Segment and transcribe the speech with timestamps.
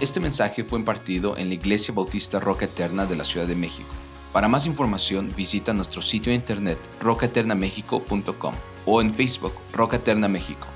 [0.00, 3.88] Este mensaje fue impartido en la Iglesia Bautista Roca Eterna de la Ciudad de México.
[4.32, 8.54] Para más información visita nuestro sitio de internet rocaeternamexico.com
[8.86, 10.68] o en Facebook Roca Eterna México.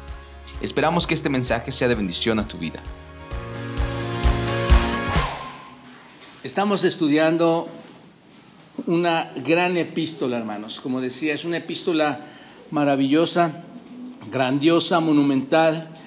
[0.61, 2.83] Esperamos que este mensaje sea de bendición a tu vida.
[6.43, 7.69] Estamos estudiando
[8.89, 10.81] una gran epístola, hermanos.
[10.81, 12.27] Como decía, es una epístola
[12.73, 13.63] maravillosa,
[14.33, 16.02] grandiosa, monumental.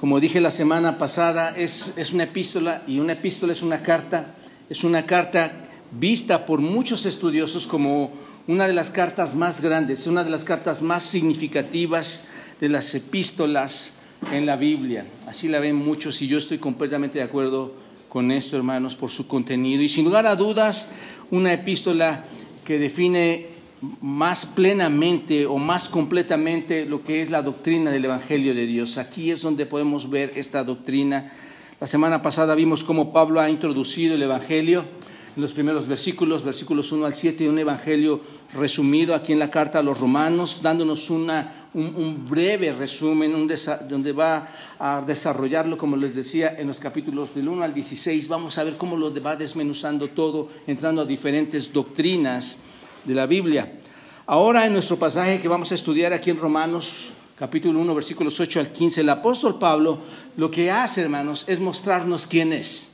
[0.00, 4.34] Como dije la semana pasada, es, es una epístola y una epístola es una carta,
[4.70, 5.52] es una carta
[5.90, 8.10] vista por muchos estudiosos como
[8.46, 12.26] una de las cartas más grandes, una de las cartas más significativas
[12.62, 13.92] de las epístolas
[14.32, 15.04] en la Biblia.
[15.26, 17.74] Así la ven muchos y yo estoy completamente de acuerdo
[18.08, 19.82] con esto, hermanos, por su contenido.
[19.82, 20.90] Y sin lugar a dudas,
[21.30, 22.24] una epístola
[22.64, 23.48] que define
[24.00, 28.98] más plenamente o más completamente lo que es la doctrina del Evangelio de Dios.
[28.98, 31.32] Aquí es donde podemos ver esta doctrina.
[31.80, 34.84] La semana pasada vimos cómo Pablo ha introducido el Evangelio
[35.36, 38.20] en los primeros versículos, versículos 1 al 7, un evangelio
[38.52, 43.48] resumido aquí en la carta a los romanos, dándonos una, un, breve resumen un
[43.88, 48.26] donde va a desarrollarlo, como les decía, en los capítulos del 1 al 16.
[48.26, 52.58] Vamos a ver cómo lo va desmenuzando todo, entrando a diferentes doctrinas
[53.04, 53.80] de la Biblia.
[54.26, 58.60] Ahora en nuestro pasaje que vamos a estudiar aquí en Romanos, capítulo 1, versículos 8
[58.60, 59.98] al 15, el apóstol Pablo
[60.36, 62.90] lo que hace, hermanos, es mostrarnos quién es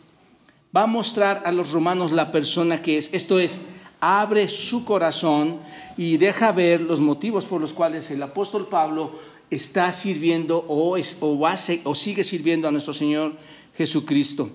[0.76, 3.08] va a mostrar a los romanos la persona que es.
[3.12, 3.62] Esto es,
[4.00, 5.60] abre su corazón
[5.96, 9.12] y deja ver los motivos por los cuales el apóstol Pablo
[9.50, 13.34] está sirviendo o, o sigue sirviendo a nuestro Señor
[13.76, 14.50] Jesucristo.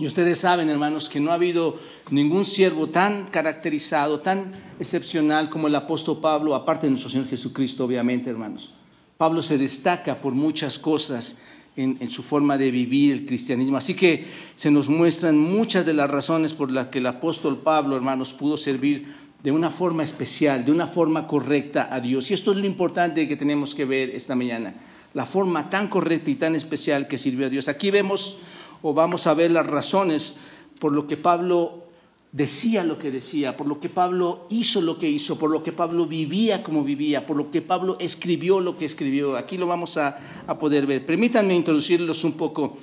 [0.00, 1.78] Y ustedes saben, hermanos, que no ha habido
[2.10, 7.84] ningún siervo tan caracterizado, tan excepcional como el apóstol Pablo, aparte de nuestro Señor Jesucristo,
[7.84, 8.72] obviamente, hermanos.
[9.18, 11.36] Pablo se destaca por muchas cosas
[11.76, 13.76] en, su forma de vivir el cristianismo.
[13.76, 14.24] Así que
[14.56, 18.56] se nos muestran muchas de las razones por las que el apóstol Pablo, hermanos, pudo
[18.56, 22.30] servir de una forma especial, de una forma correcta a Dios.
[22.30, 24.72] Y esto es lo importante que tenemos que ver esta mañana,
[25.12, 27.68] la forma tan correcta y tan especial que sirvió a Dios.
[27.68, 28.38] Aquí vemos
[28.82, 30.36] o vamos a ver las razones
[30.78, 31.90] por lo que Pablo
[32.32, 35.72] decía lo que decía, por lo que Pablo hizo lo que hizo, por lo que
[35.72, 39.36] Pablo vivía como vivía, por lo que Pablo escribió lo que escribió.
[39.36, 40.18] Aquí lo vamos a,
[40.58, 41.04] poder ver.
[41.06, 42.78] Permítanme introducirlos un poco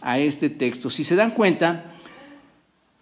[0.00, 0.88] a este texto.
[0.88, 1.96] Si se dan cuenta,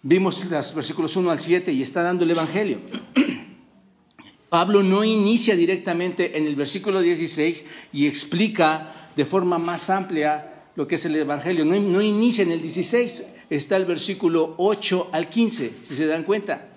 [0.01, 2.79] vimos los versículos 1 al 7 y está dando el Evangelio.
[4.49, 10.87] Pablo no inicia directamente en el versículo 16 y explica de forma más amplia lo
[10.87, 11.65] que es el Evangelio.
[11.65, 16.23] No, no inicia en el 16, está el versículo 8 al 15, si se dan
[16.23, 16.67] cuenta.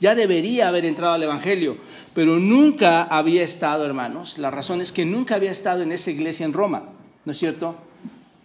[0.00, 1.76] Ya debería haber entrado al Evangelio,
[2.14, 4.38] pero nunca había estado, hermanos.
[4.38, 6.84] La razón es que nunca había estado en esa iglesia en Roma,
[7.24, 7.74] ¿no es cierto?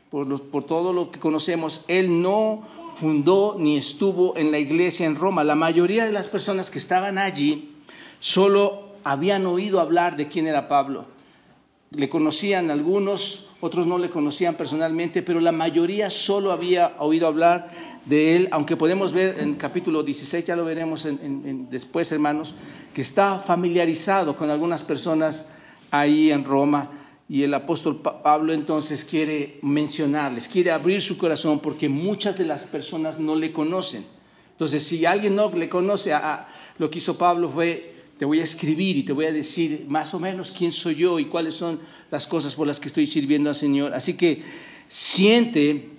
[0.09, 2.63] Por, por todo lo que conocemos, él no
[2.95, 5.43] fundó ni estuvo en la iglesia en Roma.
[5.43, 7.71] La mayoría de las personas que estaban allí
[8.19, 11.05] solo habían oído hablar de quién era Pablo.
[11.91, 17.69] Le conocían algunos, otros no le conocían personalmente, pero la mayoría solo había oído hablar
[18.03, 21.07] de él, aunque podemos ver en capítulo 16, ya lo veremos
[21.69, 22.55] después, hermanos,
[22.93, 25.49] que está familiarizado con algunas personas
[25.91, 26.91] ahí en Roma.
[27.29, 32.65] Y el apóstol Pablo entonces quiere mencionarles, quiere abrir su corazón porque muchas de las
[32.65, 34.05] personas no le conocen.
[34.51, 37.92] Entonces, si alguien no le conoce, a, lo que hizo Pablo fue
[38.23, 41.19] te voy a escribir y te voy a decir más o menos quién soy yo
[41.19, 43.93] y cuáles son las cosas por las que estoy sirviendo al Señor.
[43.93, 44.43] Así que
[44.87, 45.89] siente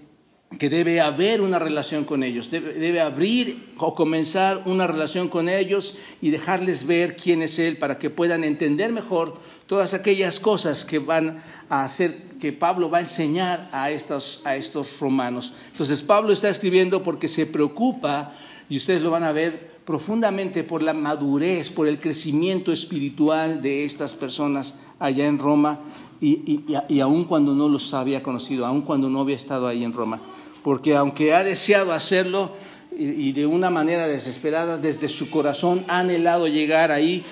[0.59, 5.99] que debe haber una relación con ellos, debe, abrir o comenzar una relación con ellos
[6.23, 11.01] y dejarles ver quién es Él para que puedan entender mejor todas aquellas cosas que
[11.01, 15.53] van a hacer, que Pablo va a enseñar a estos, a estos romanos.
[15.73, 18.33] Entonces Pablo está escribiendo porque se preocupa,
[18.71, 23.85] y ustedes lo van a ver, profundamente por la madurez, por el crecimiento espiritual de
[23.85, 25.81] estas personas allá en Roma
[26.21, 29.93] y, y, aun cuando no los había conocido, aun cuando no había estado ahí en
[29.93, 30.21] Roma.
[30.63, 32.53] Porque aunque ha deseado hacerlo
[32.97, 37.23] y, de una manera desesperada, desde su corazón ha anhelado llegar ahí,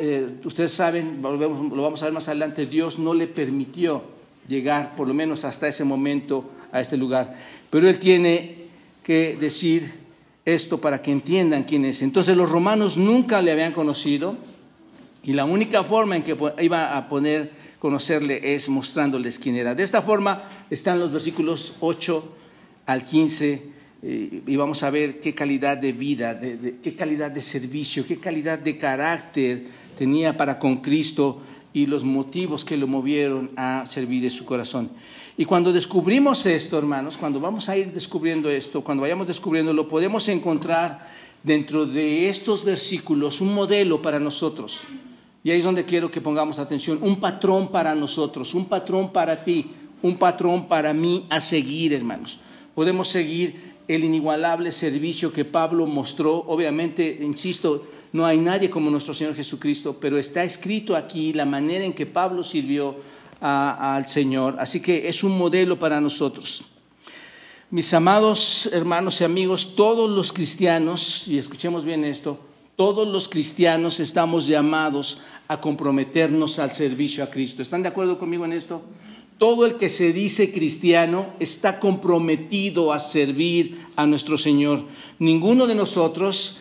[0.00, 4.02] eh, ustedes saben, lo vamos a ver más adelante, Dios no le permitió
[4.48, 7.34] llegar, por lo menos hasta ese momento, a este lugar.
[7.68, 8.68] Pero él tiene
[9.02, 10.07] que decir
[10.54, 12.02] esto para que entiendan quién es.
[12.02, 14.36] Entonces los romanos nunca le habían conocido
[15.22, 19.74] y la única forma en que iba a poder conocerle es mostrándoles quién era.
[19.74, 22.24] De esta forma están los versículos 8
[22.86, 23.62] al 15
[24.02, 28.58] eh, y vamos a ver qué calidad de vida, qué calidad de servicio, qué calidad
[28.58, 29.66] de carácter
[29.98, 31.42] tenía para con Cristo
[31.72, 34.90] y los motivos que lo movieron a servir de su corazón.
[35.40, 40.28] Y cuando descubrimos esto, hermanos, cuando vamos a ir descubriendo esto, cuando vayamos descubriéndolo, podemos
[40.28, 41.08] encontrar
[41.44, 44.80] dentro de estos versículos un modelo para nosotros.
[45.44, 49.44] Y ahí es donde quiero que pongamos atención, un patrón para nosotros, un patrón para
[49.44, 49.70] ti,
[50.02, 52.40] un patrón para mí a seguir, hermanos.
[52.74, 56.34] Podemos seguir el inigualable servicio que Pablo mostró.
[56.48, 61.84] Obviamente, insisto, no hay nadie como nuestro Señor Jesucristo, pero está escrito aquí la manera
[61.84, 62.96] en que Pablo sirvió
[63.40, 64.56] al Señor.
[64.58, 66.64] Así que es un modelo para nosotros.
[67.70, 72.38] Mis amados hermanos y amigos, todos los cristianos, y escuchemos bien esto,
[72.76, 77.60] todos los cristianos estamos llamados a comprometernos al servicio a Cristo.
[77.60, 78.82] ¿Están de acuerdo conmigo en esto?
[79.38, 84.84] todo el que se dice cristiano está comprometido a servir a nuestro Señor.
[85.20, 86.58] Ninguno de nosotros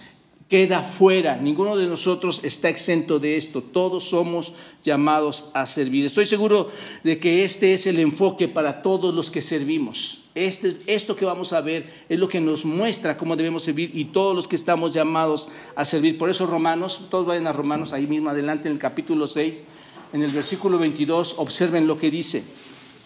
[0.50, 4.54] queda fuera, ninguno de nosotros está exento de esto, todos somos
[4.84, 6.06] llamados a servir.
[6.06, 6.72] Estoy seguro
[7.04, 10.24] de que este es el enfoque para todos los que servimos.
[10.36, 14.06] Este, esto que vamos a ver es lo que nos muestra cómo debemos servir y
[14.06, 16.18] todos los que estamos llamados a servir.
[16.18, 19.66] Por eso Romanos, todos vayan a Romanos ahí mismo adelante en el capítulo 6,
[20.14, 22.44] en el versículo 22, observen lo que dice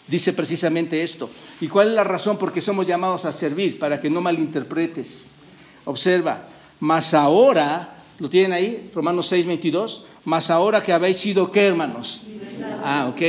[0.08, 1.30] dice precisamente esto.
[1.62, 3.80] ¿Y cuál es la razón por qué somos llamados a servir?
[3.80, 5.30] Para que no malinterpretes.
[5.86, 6.50] Observa,
[6.82, 8.90] más ahora, ¿lo tienen ahí?
[8.94, 10.04] Romanos 6, 22.
[10.26, 12.22] Más ahora que habéis sido, ¿qué hermanos?
[12.84, 13.22] Ah, ok.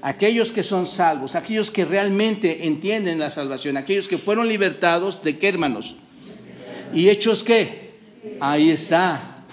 [0.00, 5.38] aquellos que son salvos, aquellos que realmente entienden la salvación, aquellos que fueron libertados, ¿de
[5.38, 5.96] qué hermanos?
[6.94, 7.92] ¿Y hechos qué?
[8.40, 9.44] Ahí está.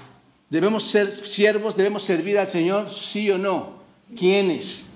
[0.49, 1.75] ¿Debemos ser siervos?
[1.75, 2.93] ¿Debemos servir al Señor?
[2.93, 3.81] ¿Sí o no?
[4.17, 4.89] ¿Quiénes?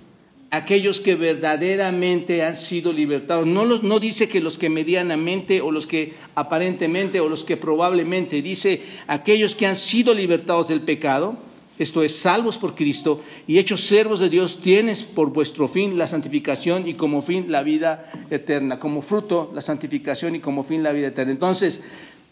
[0.50, 3.46] Aquellos que verdaderamente han sido libertados.
[3.46, 7.58] No, los, no dice que los que medianamente o los que aparentemente o los que
[7.58, 11.38] probablemente, dice aquellos que han sido libertados del pecado,
[11.78, 16.08] esto es, salvos por Cristo y hechos servos de Dios, tienes por vuestro fin la
[16.08, 20.92] santificación y como fin la vida eterna, como fruto la santificación y como fin la
[20.92, 21.32] vida eterna.
[21.32, 21.82] Entonces,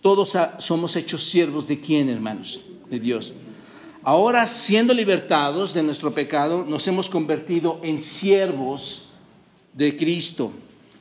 [0.01, 2.61] todos somos hechos siervos de quién, hermanos?
[2.89, 3.33] De Dios.
[4.07, 9.09] Ahora, siendo libertados de nuestro pecado, nos hemos convertido en siervos
[9.73, 10.51] de Cristo.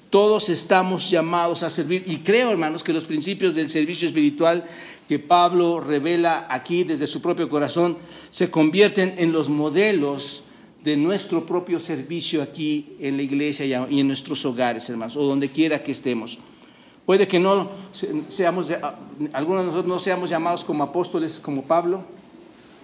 [0.09, 4.65] Todos estamos llamados a servir y creo, hermanos, que los principios del servicio espiritual
[5.07, 7.99] que Pablo revela aquí desde su propio corazón
[8.31, 10.43] se convierten en los modelos
[10.83, 15.51] de nuestro propio servicio aquí en la iglesia y en nuestros hogares, hermanos, o donde
[15.51, 16.39] quiera que estemos.
[17.05, 17.69] Puede que no
[18.29, 18.73] seamos,
[19.35, 22.03] algunos de nosotros no seamos llamados como apóstoles como Pablo,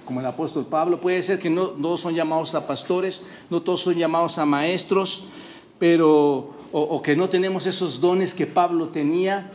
[0.04, 1.00] como el apóstol Pablo.
[1.00, 5.24] Puede ser que no todos son llamados a pastores, no todos son llamados a maestros,
[5.78, 9.50] pero o, que no tenemos esos dones que Pablo tenía,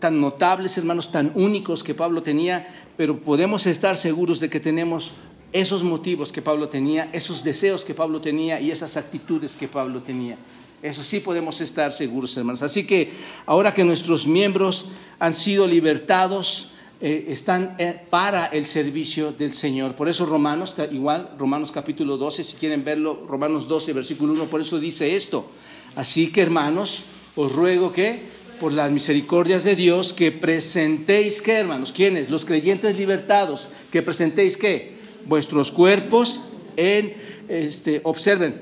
[0.00, 5.12] tan notables, hermanos, tan únicos que Pablo tenía, pero podemos estar seguros de que tenemos
[5.52, 10.02] esos motivos que Pablo tenía, esos deseos que Pablo tenía y esas actitudes que Pablo
[10.02, 10.36] tenía.
[10.82, 12.62] Eso sí podemos estar seguros, hermanos.
[12.62, 13.12] Así que
[13.46, 14.86] ahora que nuestros miembros
[15.18, 19.94] han sido libertados, eh, están eh, para el servicio del Señor.
[19.94, 24.60] Por eso Romanos, igual, Romanos capítulo 12, si quieren verlo, Romanos 12, versículo 1, por
[24.60, 25.46] eso dice esto.
[25.94, 27.04] Así que hermanos,
[27.36, 28.22] os ruego que,
[28.58, 31.92] por las misericordias de Dios, que presentéis, ¿qué hermanos?
[31.92, 32.30] ¿Quiénes?
[32.30, 34.96] Los creyentes libertados, que presentéis, ¿qué?
[35.24, 36.40] Vuestros cuerpos
[36.76, 37.14] en,
[37.48, 38.60] este, observen,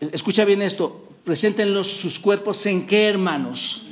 [0.00, 3.89] eh, escucha bien esto, preséntenlos sus cuerpos en qué hermanos?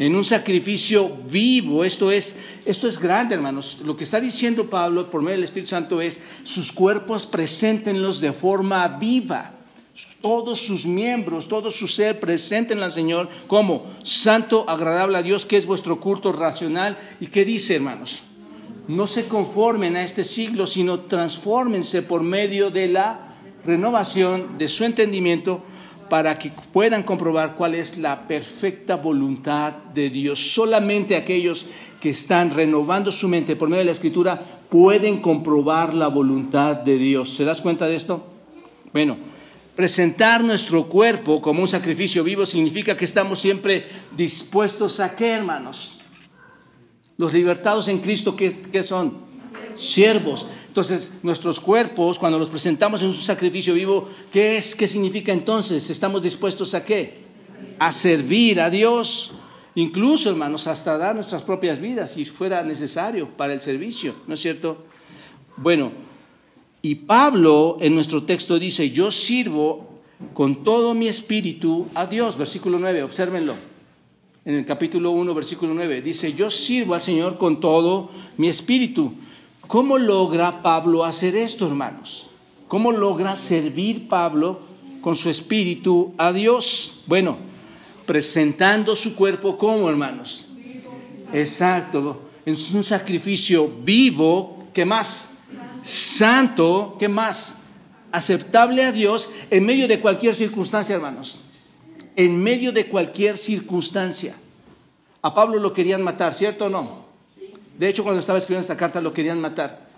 [0.00, 1.84] En un sacrificio vivo.
[1.84, 3.78] Esto es, esto es grande, hermanos.
[3.84, 8.32] Lo que está diciendo Pablo por medio del Espíritu Santo es, sus cuerpos preséntenlos de
[8.32, 9.52] forma viva.
[10.22, 15.58] Todos sus miembros, todo su ser, presenten al Señor como santo, agradable a Dios, que
[15.58, 16.96] es vuestro culto racional.
[17.20, 18.22] ¿Y qué dice, hermanos?
[18.88, 23.34] No se conformen a este siglo, sino transfórmense por medio de la
[23.66, 25.62] renovación de su entendimiento
[26.10, 30.52] para que puedan comprobar cuál es la perfecta voluntad de Dios.
[30.52, 31.64] Solamente aquellos
[32.00, 36.98] que están renovando su mente por medio de la escritura pueden comprobar la voluntad de
[36.98, 37.34] Dios.
[37.34, 38.26] ¿Se das cuenta de esto?
[38.92, 39.16] Bueno,
[39.76, 43.86] presentar nuestro cuerpo como un sacrificio vivo significa que estamos siempre
[44.16, 45.96] dispuestos a qué, hermanos?
[47.16, 49.29] Los libertados en Cristo, ¿qué, qué son?
[49.80, 50.46] Siervos.
[50.68, 54.74] Entonces, nuestros cuerpos, cuando los presentamos en un sacrificio vivo, ¿qué es?
[54.74, 55.90] ¿Qué significa entonces?
[55.90, 57.24] ¿Estamos dispuestos a qué?
[57.78, 59.32] A servir a Dios.
[59.74, 64.40] Incluso, hermanos, hasta dar nuestras propias vidas si fuera necesario para el servicio, ¿no es
[64.40, 64.84] cierto?
[65.56, 65.92] Bueno,
[66.82, 70.00] y Pablo en nuestro texto dice, yo sirvo
[70.34, 73.54] con todo mi espíritu a Dios, versículo 9, obsérvenlo.
[74.44, 79.12] En el capítulo 1, versículo 9, dice, yo sirvo al Señor con todo mi espíritu.
[79.70, 82.28] ¿Cómo logra Pablo hacer esto, hermanos?
[82.66, 84.58] ¿Cómo logra servir Pablo
[85.00, 87.00] con su espíritu a Dios?
[87.06, 87.38] Bueno,
[88.04, 90.44] presentando su cuerpo como hermanos.
[91.32, 95.34] Exacto, es un sacrificio vivo, ¿qué más?
[95.84, 97.62] Santo, ¿qué más?
[98.10, 101.38] Aceptable a Dios en medio de cualquier circunstancia, hermanos.
[102.16, 104.34] En medio de cualquier circunstancia.
[105.22, 107.09] A Pablo lo querían matar, ¿cierto o no?
[107.80, 109.88] De hecho, cuando estaba escribiendo esta carta lo querían matar.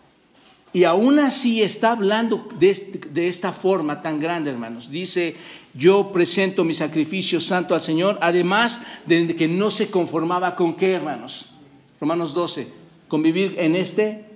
[0.72, 4.88] Y aún así está hablando de, de, esta forma tan grande, hermanos.
[4.88, 5.34] Dice,
[5.74, 10.92] yo presento mi sacrificio santo al Señor, además de que no se conformaba con qué,
[10.92, 11.50] hermanos.
[12.00, 12.68] Romanos 12,
[13.08, 14.26] convivir en este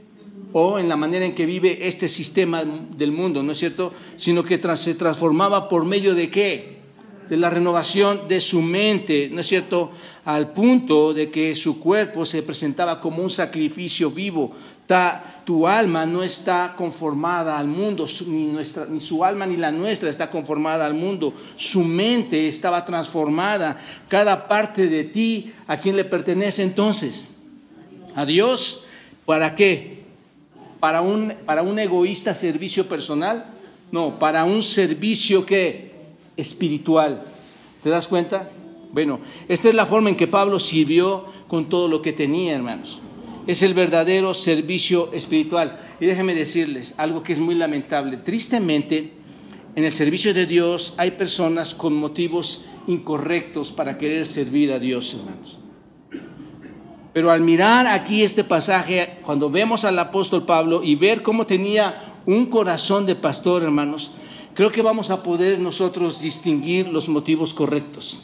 [0.52, 3.92] o en la manera en que vive este sistema del mundo, ¿no es cierto?
[4.16, 6.75] Sino que se transformaba por medio de qué?
[7.28, 9.90] De la renovación de su mente, ¿no es cierto?
[10.25, 14.52] Al punto de que su cuerpo se presentaba como un sacrificio vivo.
[15.45, 20.09] tu alma no está conformada al mundo, ni, nuestra, ni su alma ni la nuestra
[20.11, 21.35] está conformada al mundo.
[21.56, 23.80] Su mente estaba transformada.
[24.09, 27.28] Cada parte de ti, ¿a quién le pertenece entonces?
[28.14, 28.85] A Dios.
[29.26, 30.04] ¿Para qué?
[30.78, 33.47] ¿Para un, para un egoísta servicio personal?
[33.90, 35.95] No, para un servicio que
[36.37, 37.25] espiritual.
[37.83, 38.50] ¿Te das cuenta?
[38.93, 43.00] Bueno, esta es la forma en que Pablo sirvió con todo lo que tenía, hermanos.
[43.47, 45.78] Es el verdadero servicio espiritual.
[46.00, 48.16] Y déjenme decirles algo que es muy lamentable.
[48.16, 49.12] Tristemente,
[49.75, 55.14] en el servicio de Dios hay personas con motivos incorrectos para querer servir a Dios,
[55.14, 55.59] hermanos.
[57.12, 62.14] Pero al mirar aquí este pasaje, cuando vemos al apóstol Pablo y ver cómo tenía
[62.26, 64.12] un corazón de pastor, hermanos,
[64.56, 68.18] creo que vamos a poder nosotros distinguir los motivos correctos.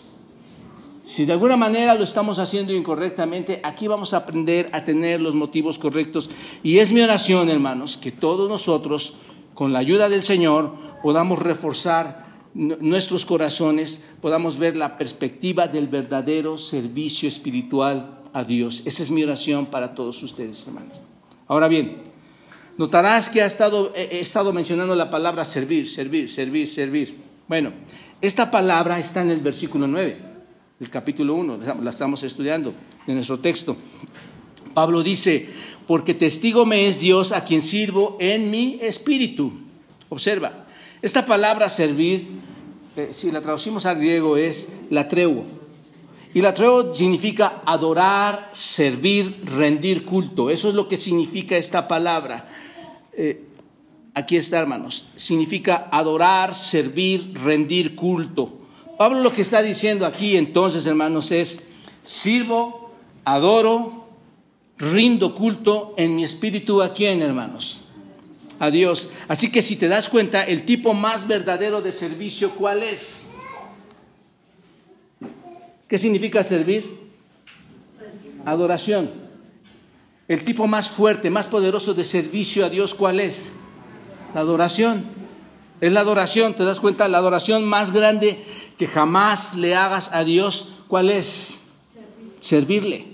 [1.05, 5.35] Si de alguna manera lo estamos haciendo incorrectamente, aquí vamos a aprender a tener los
[5.35, 6.31] motivos correctos.
[6.63, 9.15] Y es mi oración, hermanos, que todos nosotros,
[9.53, 10.73] con la ayuda del Señor,
[11.03, 12.25] podamos reforzar
[12.55, 18.83] nuestros corazones, podamos ver la perspectiva del verdadero servicio espiritual a Dios.
[18.87, 20.99] Esa es mi oración para todos ustedes, hermanos.
[21.47, 22.12] Ahora bien,
[22.79, 27.17] notarás que ha estado, he estado mencionando la palabra servir, servir, servir, servir.
[27.49, 27.73] Bueno,
[28.21, 30.17] esta palabra está en el versículo 9,
[30.79, 32.75] del capítulo 1, la estamos estudiando
[33.07, 33.77] en nuestro texto.
[34.75, 35.49] Pablo dice,
[35.87, 39.53] porque testigo me es Dios a quien sirvo en mi espíritu.
[40.09, 40.67] Observa,
[41.03, 42.29] esta palabra servir,
[42.97, 45.45] eh, si la traducimos al griego, es la tregua
[46.35, 50.49] y la treo significa adorar, servir, rendir culto.
[50.49, 52.49] Eso es lo que significa esta palabra.
[53.15, 53.45] Eh,
[54.15, 55.07] aquí está, hermanos.
[55.17, 58.61] Significa adorar, servir, rendir culto.
[58.99, 61.63] Pablo lo que está diciendo aquí entonces, hermanos, es,
[62.03, 62.93] sirvo,
[63.25, 64.07] adoro,
[64.79, 67.81] rindo culto en mi espíritu a quién, hermanos?
[68.59, 69.09] A Dios.
[69.29, 73.29] Así que si te das cuenta, el tipo más verdadero de servicio, ¿cuál es?
[75.89, 77.11] ¿Qué significa servir?
[78.45, 79.11] Adoración.
[80.33, 83.53] El tipo más fuerte, más poderoso de servicio a Dios, ¿cuál es?
[84.33, 85.05] La adoración.
[85.79, 87.07] Es la adoración, ¿te das cuenta?
[87.07, 88.43] La adoración más grande
[88.79, 91.61] que jamás le hagas a Dios, ¿cuál es?
[92.41, 93.09] Servirle.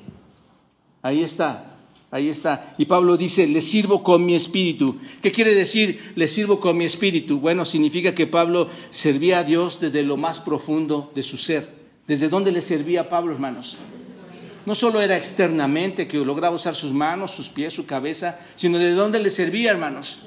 [1.03, 1.75] Ahí está,
[2.13, 2.73] ahí está.
[2.79, 4.99] Y Pablo dice, le sirvo con mi espíritu.
[5.21, 7.41] ¿Qué quiere decir, le sirvo con mi espíritu?
[7.41, 11.69] Bueno, significa que Pablo servía a Dios desde lo más profundo de su ser.
[12.07, 13.77] ¿Desde dónde le servía a Pablo, hermanos?
[14.69, 18.93] No solo era externamente que lograba usar sus manos, sus pies, su cabeza, sino desde
[18.93, 20.21] dónde le servía, hermanos.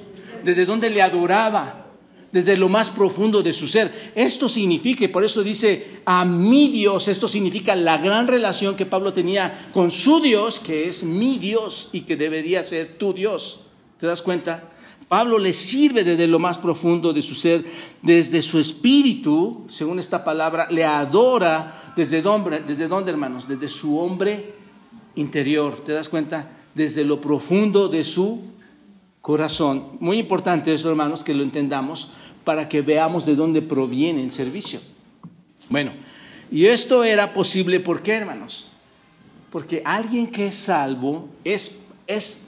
[0.43, 1.85] Desde dónde le adoraba,
[2.31, 4.13] desde lo más profundo de su ser.
[4.15, 8.87] Esto significa, y por eso dice a mi Dios, esto significa la gran relación que
[8.87, 13.59] Pablo tenía con su Dios, que es mi Dios y que debería ser tu Dios.
[13.99, 14.71] ¿Te das cuenta?
[15.11, 17.65] Pablo le sirve desde lo más profundo de su ser,
[18.01, 23.99] desde su espíritu, según esta palabra, le adora desde dónde, desde dónde hermanos, desde su
[23.99, 24.53] hombre
[25.15, 26.51] interior, ¿te das cuenta?
[26.73, 28.39] Desde lo profundo de su
[29.19, 29.97] corazón.
[29.99, 32.09] Muy importante eso, hermanos, que lo entendamos
[32.45, 34.79] para que veamos de dónde proviene el servicio.
[35.67, 35.91] Bueno,
[36.49, 38.69] y esto era posible, ¿por qué, hermanos?
[39.51, 42.47] Porque alguien que es salvo es, es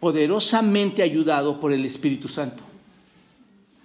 [0.00, 2.62] poderosamente ayudado por el Espíritu Santo.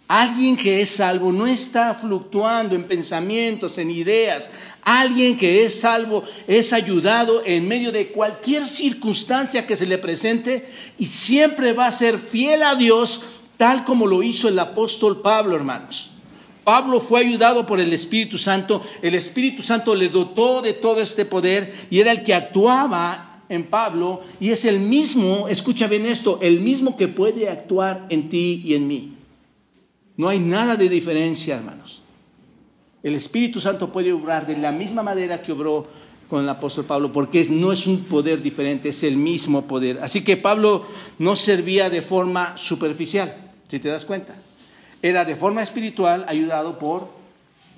[0.08, 4.50] Alguien que es salvo no está fluctuando en pensamientos, en ideas.
[4.84, 10.70] Alguien que es salvo es ayudado en medio de cualquier circunstancia que se le presente
[11.00, 13.22] y siempre va a ser fiel a Dios
[13.56, 16.10] tal como lo hizo el apóstol Pablo, hermanos.
[16.66, 21.24] Pablo fue ayudado por el Espíritu Santo, el Espíritu Santo le dotó de todo este
[21.24, 26.40] poder y era el que actuaba en Pablo y es el mismo, escucha bien esto,
[26.42, 29.14] el mismo que puede actuar en ti y en mí.
[30.16, 32.02] No hay nada de diferencia, hermanos.
[33.04, 35.88] El Espíritu Santo puede obrar de la misma manera que obró
[36.30, 40.00] con el apóstol Pablo, porque no es un poder diferente, es el mismo poder.
[40.02, 40.86] Así que Pablo
[41.20, 44.36] no servía de forma superficial, si te das cuenta.
[45.02, 47.10] Era de forma espiritual ayudado por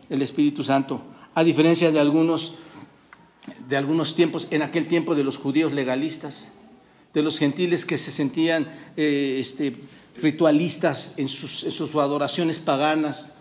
[0.08, 1.02] el Espíritu Santo,
[1.34, 2.54] a diferencia de algunos,
[3.68, 6.52] de algunos tiempos, en aquel tiempo de los judíos legalistas,
[7.14, 8.68] de los gentiles que se sentían
[8.98, 9.76] eh, este,
[10.22, 13.32] ritualistas en sus, en sus adoraciones paganas,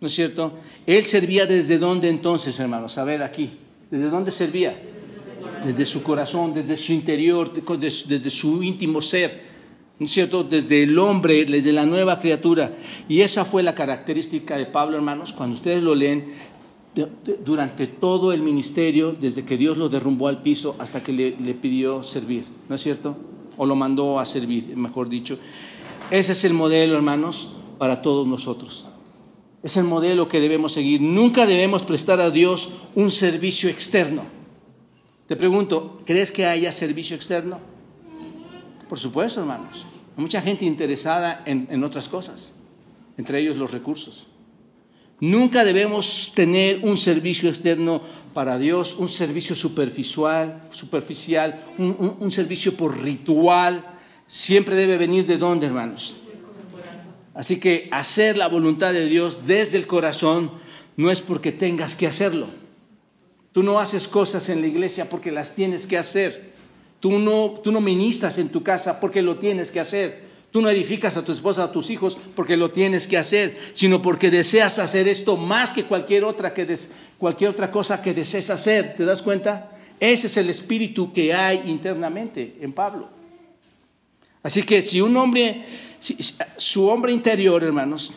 [0.00, 0.52] ¿no es cierto?
[0.86, 3.58] Él servía desde dónde entonces, hermanos, a ver aquí,
[3.90, 4.76] ¿desde dónde servía?
[5.64, 9.42] Desde su corazón, desde su interior, desde su íntimo ser,
[9.98, 10.44] ¿no es cierto?
[10.44, 12.72] Desde el hombre, desde la nueva criatura.
[13.08, 16.32] Y esa fue la característica de Pablo, hermanos, cuando ustedes lo leen,
[17.44, 22.02] durante todo el ministerio, desde que Dios lo derrumbó al piso hasta que le, pidió
[22.02, 23.16] servir, ¿no es cierto?
[23.56, 25.38] O lo mandó a servir, mejor dicho.
[26.10, 28.88] Ese es el modelo, hermanos, para todos nosotros.
[29.62, 31.00] Es el modelo que debemos seguir.
[31.00, 34.22] Nunca debemos prestar a Dios un servicio externo.
[35.26, 37.58] Te pregunto, ¿crees que haya servicio externo?
[38.88, 39.84] Por supuesto, hermanos.
[40.16, 42.54] Hay mucha gente interesada en otras cosas,
[43.16, 44.26] entre ellos los recursos.
[45.20, 48.02] Nunca debemos tener un servicio externo
[48.34, 53.84] para Dios, un servicio superficial, superficial un, un servicio por ritual.
[54.28, 56.16] Siempre debe venir de dónde, hermanos?
[57.34, 60.52] Así que hacer la voluntad de Dios desde el corazón
[60.96, 62.48] no es porque tengas que hacerlo.
[63.52, 66.52] Tú no haces cosas en la iglesia porque las tienes que hacer.
[67.00, 70.27] Tú no, tú no ministras en tu casa porque lo tienes que hacer.
[70.50, 74.00] Tú no edificas a tu esposa, a tus hijos porque lo tienes que hacer, sino
[74.00, 76.78] porque deseas hacer esto más que cualquier otra, que
[77.18, 78.94] cualquier otra cosa que desees hacer.
[78.96, 79.70] ¿Te das cuenta?
[80.00, 83.08] Ese es el espíritu que hay internamente en Pablo.
[84.42, 85.64] Así que si un hombre,
[86.56, 88.12] su hombre interior, hermanos,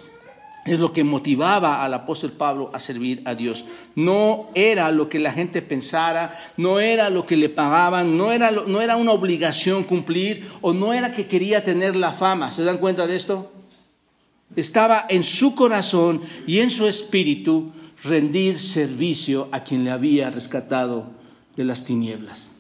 [0.65, 3.65] es lo que motivaba al apóstol Pablo a servir a Dios.
[3.95, 8.51] No era lo que la gente pensara, no era lo que le pagaban, no era,
[8.51, 12.51] no era una obligación cumplir o no era que quería tener la fama.
[12.51, 13.51] ¿Se dan cuenta de esto?
[14.55, 17.71] Estaba en su corazón y en su espíritu
[18.03, 21.11] rendir servicio a quien le había rescatado
[21.55, 22.51] de las tinieblas.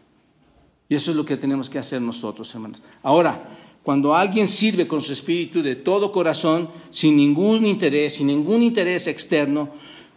[0.89, 2.81] Y eso es lo que tenemos que hacer nosotros, hermanos.
[3.03, 8.61] Ahora, cuando alguien sirve con su espíritu de todo corazón, sin ningún interés, sin ningún
[8.61, 9.69] interés externo,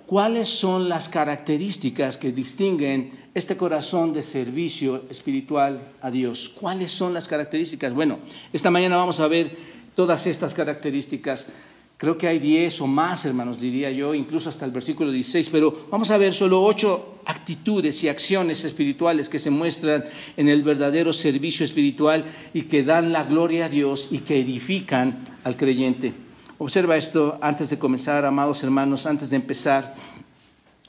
[0.07, 6.51] ¿cuáles son las características que distinguen este corazón de servicio espiritual a Dios?
[6.61, 7.95] ¿Cuáles son las características?
[7.95, 8.19] Bueno,
[8.53, 9.57] esta mañana vamos a ver
[9.95, 11.49] todas estas características
[11.97, 15.87] Creo que hay diez o más, hermanos, diría yo, incluso hasta el versículo 16, pero
[15.91, 20.05] vamos a ver solo ocho actitudes y acciones espirituales que se muestran
[20.37, 25.25] en el verdadero servicio espiritual y que dan la gloria a Dios y que edifican
[25.45, 26.13] al creyente.
[26.59, 29.95] Observa esto antes de comenzar, amados hermanos, antes de empezar,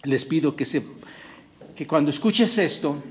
[0.04, 0.86] les pido que, se,
[1.76, 3.02] que cuando escuches esto,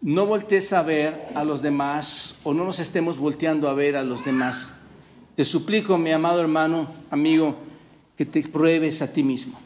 [0.00, 4.02] no voltees a ver a los demás o no nos estemos volteando a ver a
[4.02, 4.73] los demás
[5.34, 7.56] te suplico, mi amado hermano, amigo,
[8.16, 9.58] que te pruebes a ti mismo.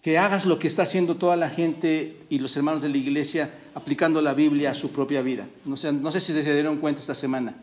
[0.00, 3.52] Que hagas lo que está haciendo toda la gente y los hermanos de la iglesia
[3.74, 5.48] aplicando la Biblia a su propia vida.
[5.64, 7.56] No sé, no sé si se dieron cuenta esta semana.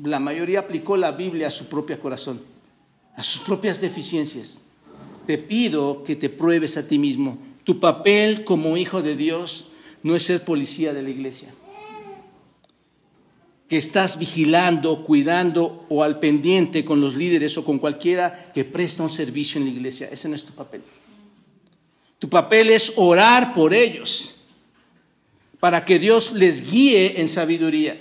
[0.00, 2.40] La mayoría aplicó la Biblia a su propio corazón,
[3.16, 4.60] a sus propias deficiencias.
[5.26, 7.38] Te pido que te pruebes a ti mismo.
[7.64, 9.66] Tu papel como hijo de Dios
[10.04, 11.52] no es ser policía de la iglesia
[13.68, 19.02] que estás vigilando, cuidando o al pendiente con los líderes o con cualquiera que presta
[19.02, 20.08] un servicio en la iglesia.
[20.10, 20.82] Ese no es tu papel.
[22.18, 24.36] Tu papel es orar por ellos
[25.58, 28.00] para que Dios les guíe en sabiduría.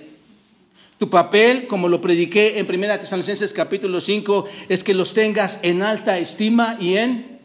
[0.97, 5.81] Tu papel, como lo prediqué en 1 Tesalonicenses capítulo 5, es que los tengas en
[5.81, 7.39] alta estima y en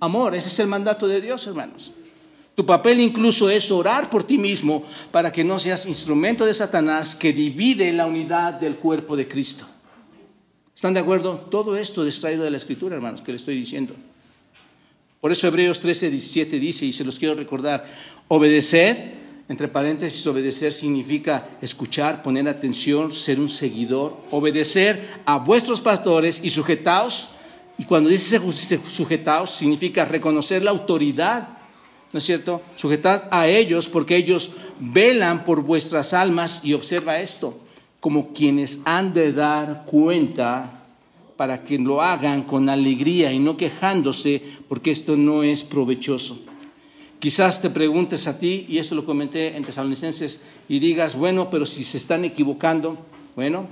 [0.00, 0.34] amor.
[0.34, 1.92] Ese es el mandato de Dios, hermanos.
[2.54, 7.16] Tu papel incluso es orar por ti mismo para que no seas instrumento de Satanás
[7.16, 9.66] que divide la unidad del cuerpo de Cristo.
[10.74, 11.46] ¿Están de acuerdo?
[11.50, 13.94] Todo esto extraído de la Escritura, hermanos, que le estoy diciendo.
[15.20, 17.86] Por eso Hebreos 13, 17 dice, y se los quiero recordar,
[18.28, 18.96] obedeced,
[19.48, 26.50] entre paréntesis, obedecer significa escuchar, poner atención, ser un seguidor, obedecer a vuestros pastores y
[26.50, 27.28] sujetaos.
[27.76, 28.40] Y cuando dice
[28.90, 31.53] sujetaos, significa reconocer la autoridad
[32.14, 32.62] ¿no es cierto?
[32.76, 37.58] Sujetad a ellos porque ellos velan por vuestras almas y observa esto,
[37.98, 40.84] como quienes han de dar cuenta
[41.36, 46.38] para que lo hagan con alegría y no quejándose porque esto no es provechoso.
[47.18, 51.66] Quizás te preguntes a ti, y esto lo comenté en Tesalonicenses, y digas, bueno, pero
[51.66, 52.96] si se están equivocando,
[53.34, 53.66] bueno,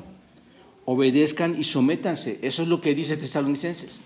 [0.85, 2.41] obedezcan y sométanse.
[2.43, 4.01] Eso es lo que dice Tesalonicenses.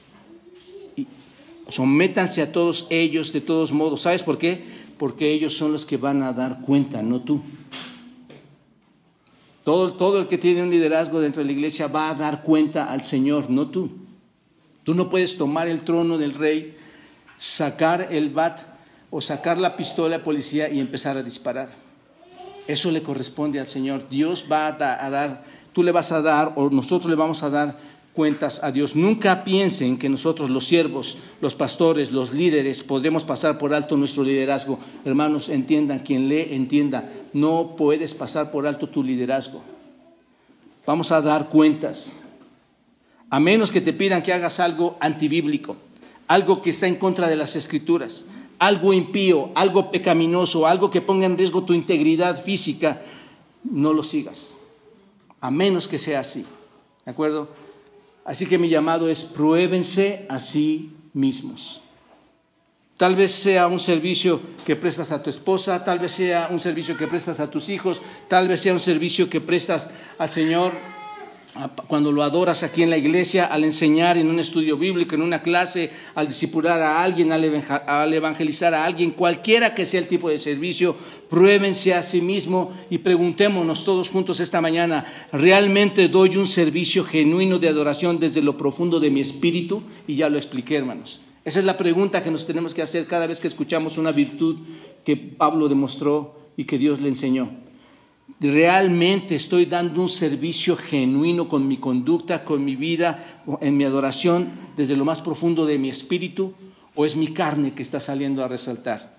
[1.69, 4.03] Sométanse a todos ellos de todos modos.
[4.03, 4.65] ¿Sabes por qué?
[4.99, 7.43] Porque ellos son los que van a dar cuenta, no tú.
[9.65, 12.85] Todo, todo el que tiene un liderazgo dentro de la iglesia va a dar cuenta
[12.85, 13.91] al Señor, no tú.
[14.85, 16.77] Tú no puedes tomar el trono del rey,
[17.39, 18.61] sacar el bat
[19.11, 21.71] o sacar la pistola de policía y empezar a disparar.
[22.69, 24.09] Eso le corresponde al Señor.
[24.09, 27.79] Dios va a, dar, tú le vas a dar o nosotros le vamos a dar
[28.17, 28.97] cuentas a Dios.
[28.97, 34.25] Nunca piensen que nosotros los siervos, los pastores, los líderes, podremos pasar por alto nuestro
[34.25, 34.79] liderazgo.
[35.05, 39.63] Hermanos, entiendan, quien lee, entienda, no puedes pasar por alto tu liderazgo.
[40.87, 42.19] Vamos a dar cuentas.
[43.29, 45.77] A menos que te pidan que hagas algo antibíblico,
[46.27, 48.27] algo que está en contra de las escrituras,
[48.59, 53.03] algo impío, algo pecaminoso, algo que ponga en riesgo tu integridad física,
[53.63, 54.57] no lo sigas.
[55.39, 56.47] A menos que sea así.
[57.05, 57.66] ¿De acuerdo?
[58.27, 61.81] Así que mi llamado es pruébense a sí mismos.
[62.97, 66.97] Tal vez sea un servicio que prestas a tu esposa, tal vez sea un servicio
[66.97, 70.73] que prestas a tus hijos, tal vez sea un servicio que prestas al Señor
[71.87, 75.43] cuando lo adoras aquí en la iglesia, al enseñar en un estudio bíblico, en una
[75.43, 80.39] clase, al discipular a alguien, al evangelizar a alguien, cualquiera que sea el tipo de
[80.39, 80.97] servicio,
[81.29, 87.59] pruébense a sí mismo y preguntémonos todos juntos esta mañana, ¿realmente doy un servicio genuino
[87.59, 89.83] de adoración desde lo profundo de mi espíritu?
[90.07, 91.21] Y ya lo expliqué, hermanos.
[91.45, 94.57] Esa es la pregunta que nos tenemos que hacer cada vez que escuchamos una virtud
[95.05, 97.66] que Pablo demostró y que Dios le enseñó
[98.41, 104.51] realmente estoy dando un servicio genuino con mi conducta, con mi vida, en mi adoración,
[104.77, 106.55] desde lo más profundo de mi espíritu,
[106.95, 109.17] o es mi carne que está saliendo a resaltar.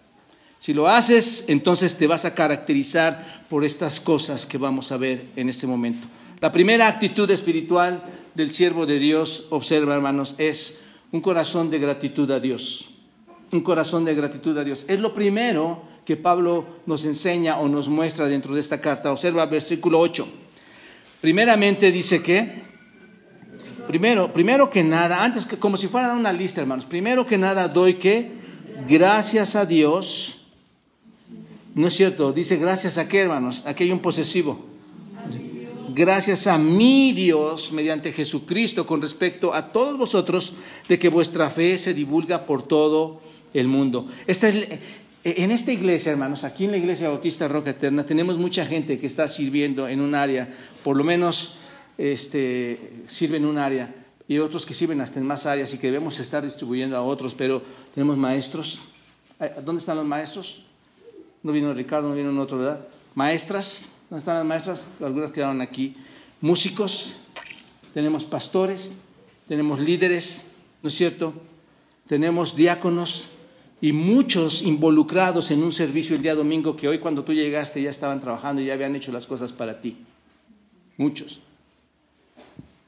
[0.60, 5.28] Si lo haces, entonces te vas a caracterizar por estas cosas que vamos a ver
[5.36, 6.08] en este momento.
[6.40, 8.04] La primera actitud espiritual
[8.34, 12.90] del siervo de Dios, observa hermanos, es un corazón de gratitud a Dios.
[13.52, 14.86] Un corazón de gratitud a Dios.
[14.88, 19.12] Es lo primero que Pablo nos enseña o nos muestra dentro de esta carta.
[19.12, 20.26] Observa versículo 8.
[21.20, 22.64] Primeramente dice que,
[23.88, 27.68] primero, primero que nada, antes que como si fuera una lista, hermanos, primero que nada
[27.68, 28.32] doy que
[28.88, 30.46] gracias a Dios,
[31.76, 34.66] no es cierto, dice gracias a qué, hermanos, aquí hay un posesivo.
[35.90, 40.54] Gracias a mi Dios mediante Jesucristo con respecto a todos vosotros
[40.88, 43.20] de que vuestra fe se divulga por todo
[43.54, 44.08] el mundo.
[44.26, 44.70] Esta es,
[45.36, 49.08] en esta iglesia, hermanos, aquí en la iglesia Bautista Roca Eterna, tenemos mucha gente que
[49.08, 50.48] está sirviendo en un área,
[50.84, 51.58] por lo menos
[51.98, 53.94] este, sirve en un área,
[54.28, 57.34] y otros que sirven hasta en más áreas y que debemos estar distribuyendo a otros,
[57.34, 57.62] pero
[57.94, 58.82] tenemos maestros.
[59.64, 60.64] ¿Dónde están los maestros?
[61.44, 62.88] No vino Ricardo, no vino otro, ¿verdad?
[63.16, 64.88] Maestras, ¿dónde están las maestras?
[65.02, 65.96] Algunas quedaron aquí.
[66.42, 67.16] Músicos,
[67.94, 68.98] tenemos pastores,
[69.48, 70.46] tenemos líderes,
[70.82, 71.34] ¿no es cierto?
[72.08, 73.30] Tenemos diáconos,
[73.80, 77.90] y muchos involucrados en un servicio el día domingo que hoy cuando tú llegaste ya
[77.90, 79.98] estaban trabajando y ya habían hecho las cosas para ti.
[80.98, 81.42] Muchos.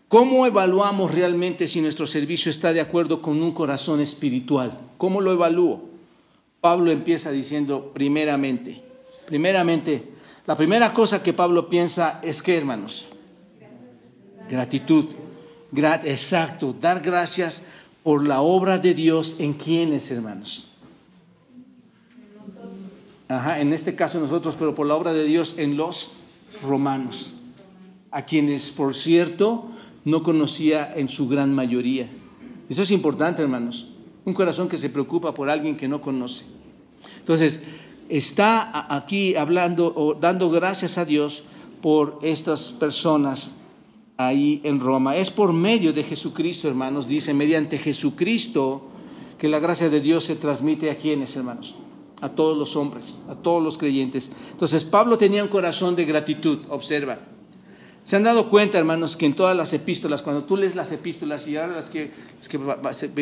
[0.07, 4.79] ¿Cómo evaluamos realmente si nuestro servicio está de acuerdo con un corazón espiritual?
[4.97, 5.87] ¿Cómo lo evalúo?
[6.61, 8.81] Pablo empieza diciendo primeramente,
[9.27, 10.03] primeramente,
[10.47, 13.07] la primera cosa que Pablo piensa es que, hermanos,
[14.49, 15.11] gratitud,
[16.03, 17.63] exacto, dar gracias
[18.01, 20.68] por la obra de Dios en quienes, hermanos,
[23.29, 26.13] Ajá, en este caso nosotros, pero por la obra de Dios en los
[26.63, 27.31] romanos,
[28.09, 29.65] a quienes, por cierto,
[30.03, 32.09] no conocía en su gran mayoría.
[32.69, 33.87] Eso es importante, hermanos.
[34.25, 36.43] Un corazón que se preocupa por alguien que no conoce.
[37.19, 37.61] Entonces,
[38.09, 41.43] está aquí hablando o dando gracias a Dios
[41.83, 43.55] por estas personas
[44.17, 45.15] ahí en Roma.
[45.15, 48.87] Es por medio de Jesucristo, hermanos, dice, mediante Jesucristo
[49.37, 51.75] que la gracia de Dios se transmite a quienes, hermanos
[52.21, 54.31] a todos los hombres, a todos los creyentes.
[54.51, 57.19] Entonces Pablo tenía un corazón de gratitud, observa.
[58.03, 61.47] Se han dado cuenta, hermanos, que en todas las epístolas, cuando tú lees las epístolas
[61.47, 62.09] y ahora las que,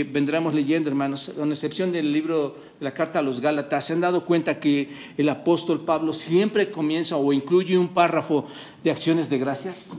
[0.06, 4.02] vendremos leyendo, hermanos, con excepción del libro de la carta a los Gálatas, se han
[4.02, 8.46] dado cuenta que el apóstol Pablo siempre comienza o incluye un párrafo
[8.84, 9.92] de acciones de gracias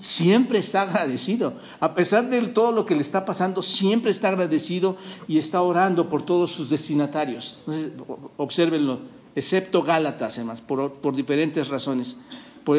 [0.00, 1.54] siempre está agradecido.
[1.78, 4.96] A pesar de todo lo que le está pasando, siempre está agradecido
[5.28, 7.58] y está orando por todos sus destinatarios.
[7.66, 7.92] Entonces,
[8.38, 9.00] obsérvenlo,
[9.34, 12.16] excepto Gálatas, además, por, por diferentes razones.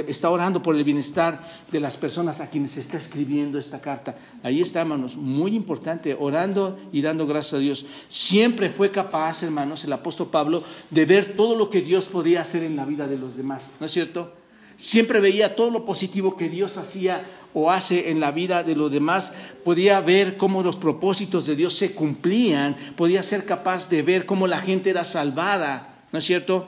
[0.07, 4.15] está orando por el bienestar de las personas a quienes está escribiendo esta carta.
[4.41, 7.85] Ahí está, hermanos, muy importante, orando y dando gracias a Dios.
[8.09, 12.63] Siempre fue capaz, hermanos, el apóstol Pablo, de ver todo lo que Dios podía hacer
[12.63, 13.71] en la vida de los demás.
[13.79, 14.40] ¿No es cierto?
[14.81, 18.91] Siempre veía todo lo positivo que Dios hacía o hace en la vida de los
[18.91, 19.31] demás,
[19.63, 24.47] podía ver cómo los propósitos de Dios se cumplían, podía ser capaz de ver cómo
[24.47, 26.67] la gente era salvada, ¿no es cierto?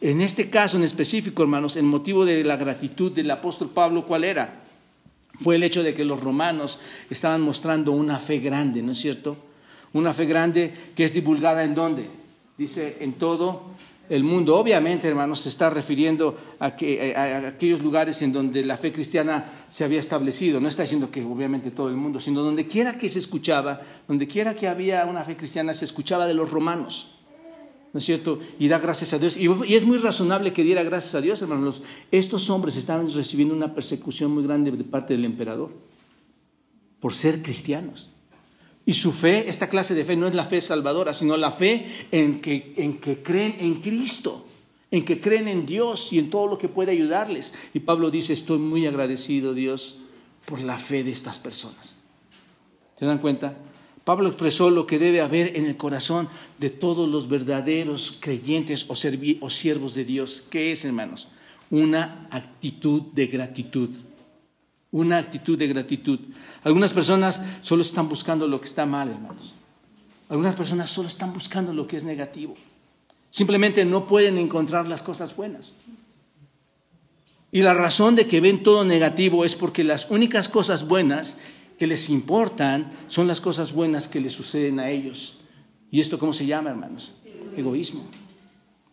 [0.00, 4.24] En este caso en específico, hermanos, el motivo de la gratitud del apóstol Pablo, ¿cuál
[4.24, 4.62] era?
[5.40, 9.36] Fue el hecho de que los romanos estaban mostrando una fe grande, ¿no es cierto?
[9.92, 12.10] Una fe grande que es divulgada en dónde?
[12.58, 13.70] Dice en todo
[14.08, 14.56] el mundo.
[14.56, 19.66] Obviamente, hermanos, se está refiriendo a, que, a, aquellos lugares en donde la fe cristiana
[19.68, 20.60] se había establecido.
[20.60, 24.26] No está diciendo que obviamente todo el mundo, sino donde quiera que se escuchaba, donde
[24.26, 27.10] quiera que había una fe cristiana, se escuchaba de los romanos.
[27.92, 28.40] ¿No es cierto?
[28.58, 29.36] Y da gracias a Dios.
[29.36, 31.80] Y, y es muy razonable que diera gracias a Dios, hermanos.
[32.10, 35.70] Estos hombres estaban recibiendo una persecución muy grande de parte del emperador
[36.98, 38.13] por ser cristianos.
[38.86, 42.06] Y su fe, esta clase de fe no es la fe salvadora, sino la fe
[42.12, 44.46] en que, en que creen en Cristo,
[44.90, 47.54] en que creen en Dios y en todo lo que puede ayudarles.
[47.72, 49.96] Y Pablo dice, estoy muy agradecido, Dios,
[50.44, 51.98] por la fe de estas personas.
[52.98, 53.56] ¿Se dan cuenta?
[54.04, 58.94] Pablo expresó lo que debe haber en el corazón de todos los verdaderos creyentes o,
[59.40, 60.44] o siervos de Dios.
[60.50, 61.28] ¿Qué es, hermanos?
[61.70, 63.88] Una actitud de gratitud
[64.94, 66.20] una actitud de gratitud.
[66.62, 69.52] Algunas personas solo están buscando lo que está mal, hermanos.
[70.28, 72.54] Algunas personas solo están buscando lo que es negativo.
[73.28, 75.74] Simplemente no pueden encontrar las cosas buenas.
[77.50, 81.38] Y la razón de que ven todo negativo es porque las únicas cosas buenas
[81.76, 85.38] que les importan son las cosas buenas que les suceden a ellos.
[85.90, 87.12] ¿Y esto cómo se llama, hermanos?
[87.56, 88.04] Egoísmo.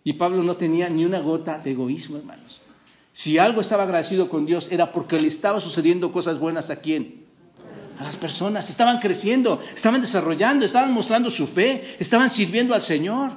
[0.04, 2.60] Y Pablo no tenía ni una gota de egoísmo, hermanos.
[3.14, 7.26] Si algo estaba agradecido con Dios era porque le estaba sucediendo cosas buenas a quién?
[8.00, 8.70] A las personas.
[8.70, 13.32] Estaban creciendo, estaban desarrollando, estaban mostrando su fe, estaban sirviendo al Señor.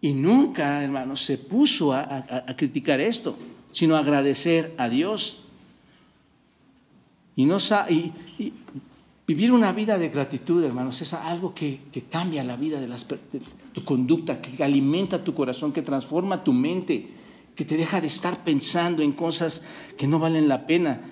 [0.00, 2.24] Y nunca, hermanos, se puso a,
[2.56, 3.36] criticar esto,
[3.72, 5.38] sino a agradecer a Dios.
[7.36, 7.58] Y, no,
[7.90, 8.12] y,
[9.26, 13.42] vivir una vida de gratitud, hermanos, es algo que, cambia la vida de, las, de
[13.74, 17.19] tu conducta, que alimenta tu corazón, que transforma tu mente
[17.60, 19.60] que te deja de estar pensando en cosas
[19.98, 21.02] que no valen la pena.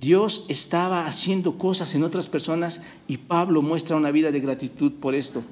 [0.00, 5.14] Dios estaba haciendo cosas en otras personas y Pablo muestra una vida de gratitud por
[5.14, 5.44] esto.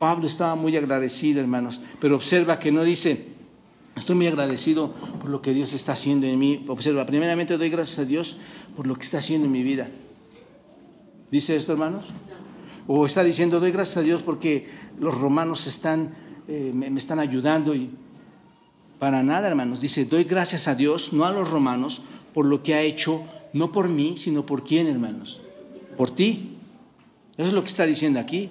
[0.00, 3.26] Pablo estaba muy agradecido, hermanos, pero observa que no dice,
[3.94, 6.64] estoy muy agradecido por lo que Dios está haciendo en mí.
[6.66, 8.38] Observa, primeramente doy gracias a Dios
[8.74, 9.88] por lo que está haciendo en mi vida.
[11.30, 12.06] ¿Dice esto, hermanos?
[12.88, 15.80] O está diciendo, doy gracias a Dios porque los romanos
[16.48, 17.90] eh, me están ayudando y
[19.00, 19.80] para nada, hermanos.
[19.80, 23.72] Dice, doy gracias a Dios, no a los romanos, por lo que ha hecho, no
[23.72, 25.40] por mí, sino por quién, hermanos.
[25.96, 26.58] Por ti.
[27.36, 28.50] Eso es lo que está diciendo aquí.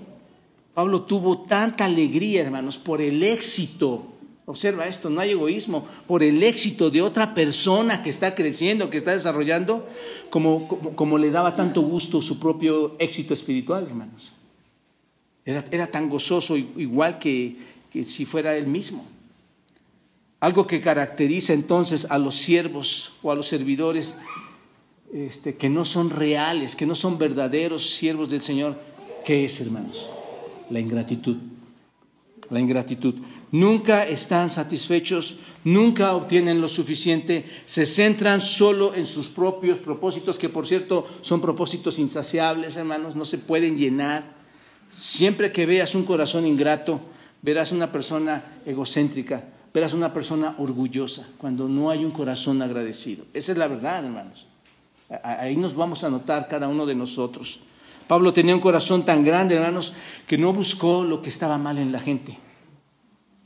[0.73, 4.07] Pablo tuvo tanta alegría, hermanos, por el éxito.
[4.45, 8.97] Observa esto, no hay egoísmo, por el éxito de otra persona que está creciendo, que
[8.97, 9.87] está desarrollando,
[10.31, 14.31] como, como, le daba tanto gusto su propio éxito espiritual, hermanos.
[15.45, 17.57] Era, era tan gozoso igual que,
[17.91, 19.05] que si fuera él mismo.
[20.39, 24.15] Algo que caracteriza entonces a los siervos o a los servidores
[25.13, 28.79] este, que no son reales, que no son verdaderos siervos del Señor,
[29.25, 30.07] ¿qué es, hermanos?
[30.69, 31.37] La ingratitud.
[32.49, 33.15] La ingratitud.
[33.51, 40.49] Nunca están satisfechos, nunca obtienen lo suficiente, se centran solo en sus propios propósitos, que
[40.49, 44.37] por cierto son propósitos insaciables, hermanos, no se pueden llenar.
[44.89, 47.01] Siempre que veas un corazón ingrato,
[47.41, 49.43] verás una persona egocéntrica,
[49.73, 53.25] verás una persona orgullosa cuando no hay un corazón agradecido.
[53.33, 54.45] Esa es la verdad, hermanos.
[55.23, 57.59] Ahí nos vamos a notar cada uno de nosotros.
[58.07, 59.93] Pablo tenía un corazón tan grande, hermanos,
[60.27, 62.37] que no buscó lo que estaba mal en la gente.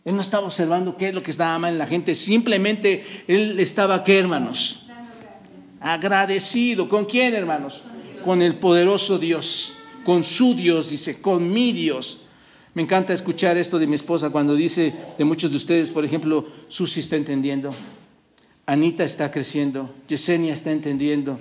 [0.06, 3.60] Él no estaba observando qué es lo que estaba mal en la gente, simplemente él
[3.60, 4.86] estaba, ¿qué, hermanos?
[5.80, 6.88] Agradecido.
[6.90, 7.84] ¿Con quién, hermanos?
[8.24, 9.74] Con el poderoso Dios,
[10.06, 12.20] con su Dios, dice, con mi Dios.
[12.74, 16.48] Me encanta escuchar esto de mi esposa cuando dice de muchos de ustedes, por ejemplo,
[16.70, 17.72] Susi está entendiendo,
[18.66, 21.40] Anita está creciendo, Yesenia está entendiendo.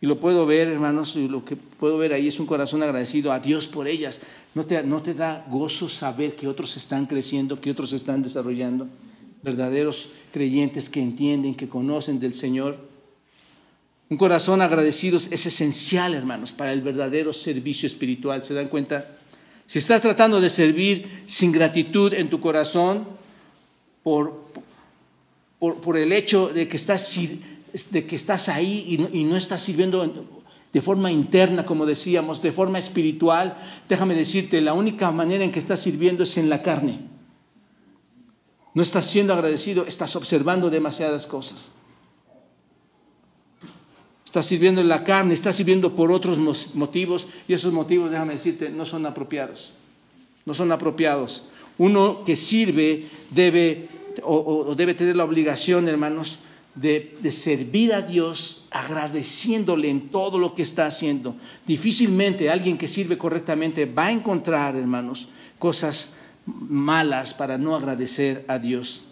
[0.00, 3.32] Y lo puedo ver, hermanos, y lo que puedo ver ahí es un corazón agradecido
[3.32, 4.20] a Dios por ellas.
[4.54, 8.86] ¿No te, no te da gozo saber que otros están creciendo, que otros están desarrollando?
[9.42, 12.78] Verdaderos creyentes que entienden, que conocen del Señor.
[14.08, 18.44] Un corazón agradecido es esencial, hermanos, para el verdadero servicio espiritual.
[18.44, 19.17] ¿Se dan cuenta?
[19.68, 23.06] Si estás tratando de servir sin gratitud en tu corazón
[24.02, 24.46] por,
[25.58, 27.14] por, el hecho de que estás,
[27.90, 30.26] de que estás ahí y no, estás sirviendo
[30.72, 33.58] de forma interna, como decíamos, de forma espiritual,
[33.90, 37.00] déjame decirte, la única manera en que estás sirviendo es en la carne.
[38.72, 41.72] No estás siendo agradecido, estás observando demasiadas cosas.
[44.28, 46.38] Estás sirviendo en la carne, estás sirviendo por otros
[46.74, 49.72] motivos y esos motivos, déjame decirte, no son apropiados.
[50.44, 51.44] No son apropiados.
[51.78, 53.88] Uno que sirve debe
[54.22, 56.38] o, debe tener la obligación, hermanos,
[56.74, 61.34] de, servir a Dios agradeciéndole en todo lo que está haciendo.
[61.66, 66.14] Difícilmente alguien que sirve correctamente va a encontrar, hermanos, cosas
[66.44, 69.04] malas para no agradecer a Dios.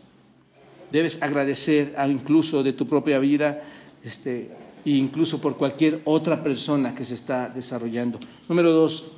[0.92, 3.62] Debes agradecer incluso de tu propia vida,
[4.04, 8.20] este, e incluso por cualquier otra persona que se está desarrollando.
[8.48, 9.10] Número dos,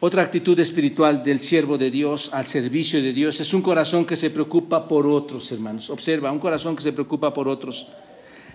[0.00, 4.16] otra actitud espiritual del siervo de Dios al servicio de Dios es un corazón que
[4.16, 5.90] se preocupa por otros, hermanos.
[5.90, 7.86] Observa, un corazón que se preocupa por otros.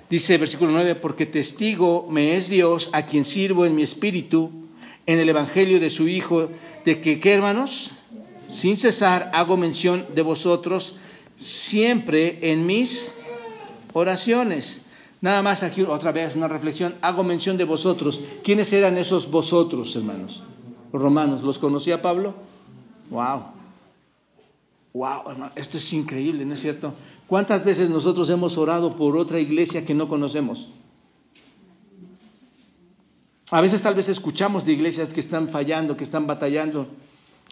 [0.09, 4.51] Dice versículo 9, porque testigo me es Dios a quien sirvo en mi espíritu,
[5.05, 6.49] en el Evangelio de su Hijo,
[6.83, 7.91] de que, ¿qué hermanos?
[8.49, 10.95] Sin cesar hago mención de vosotros
[11.37, 13.13] siempre en mis
[13.93, 14.81] oraciones
[15.21, 16.95] Nada más aquí otra vez una reflexión.
[17.01, 18.21] Hago mención de vosotros.
[18.43, 20.43] ¿Quiénes eran esos vosotros, hermanos?
[20.93, 21.43] Los romanos.
[21.43, 22.35] ¿Los conocía Pablo?
[23.09, 23.43] Wow.
[24.93, 25.49] Wow.
[25.55, 26.93] Esto es increíble, ¿no es cierto?
[27.27, 30.69] ¿Cuántas veces nosotros hemos orado por otra iglesia que no conocemos?
[33.51, 36.87] A veces tal vez escuchamos de iglesias que están fallando, que están batallando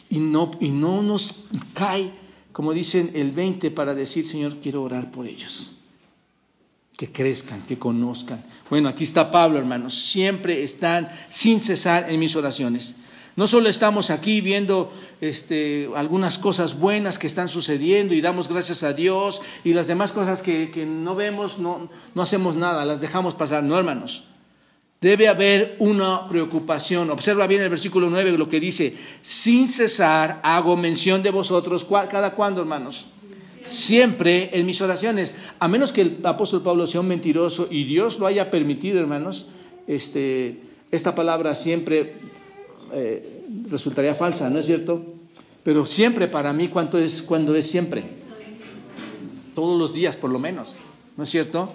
[0.10, 1.34] y no, y no nos
[1.73, 2.13] cae,
[2.53, 5.77] como dicen, el 20 para decir, Señor, quiero orar por ellos
[6.97, 8.43] que crezcan, que conozcan.
[8.69, 10.10] Bueno, aquí está Pablo, hermanos.
[10.10, 12.95] Siempre están sin cesar en mis oraciones.
[13.36, 18.81] No solo estamos aquí viendo este, algunas cosas buenas que están sucediendo y damos gracias
[18.81, 22.99] a Dios y las demás cosas que, que no vemos, no, no hacemos nada, las
[22.99, 23.62] dejamos pasar.
[23.63, 24.23] No, hermanos.
[24.99, 27.12] Debe haber una preocupación.
[27.12, 31.86] Observa bien el versículo 9 lo que dice, sin cesar hago mención de vosotros.
[32.10, 33.05] ¿Cada cuándo, hermanos?
[33.67, 38.19] Siempre en mis oraciones, a menos que el apóstol Pablo sea un mentiroso y Dios
[38.19, 39.47] lo haya permitido, hermanos,
[39.88, 42.15] este, esta palabra siempre
[42.93, 45.06] eh, resultaría falsa, ¿no es cierto?
[45.63, 48.03] Pero siempre para mí, ¿cuánto es cuando es siempre?
[49.53, 50.75] Todos los días, por lo menos,
[51.15, 51.73] ¿no es cierto?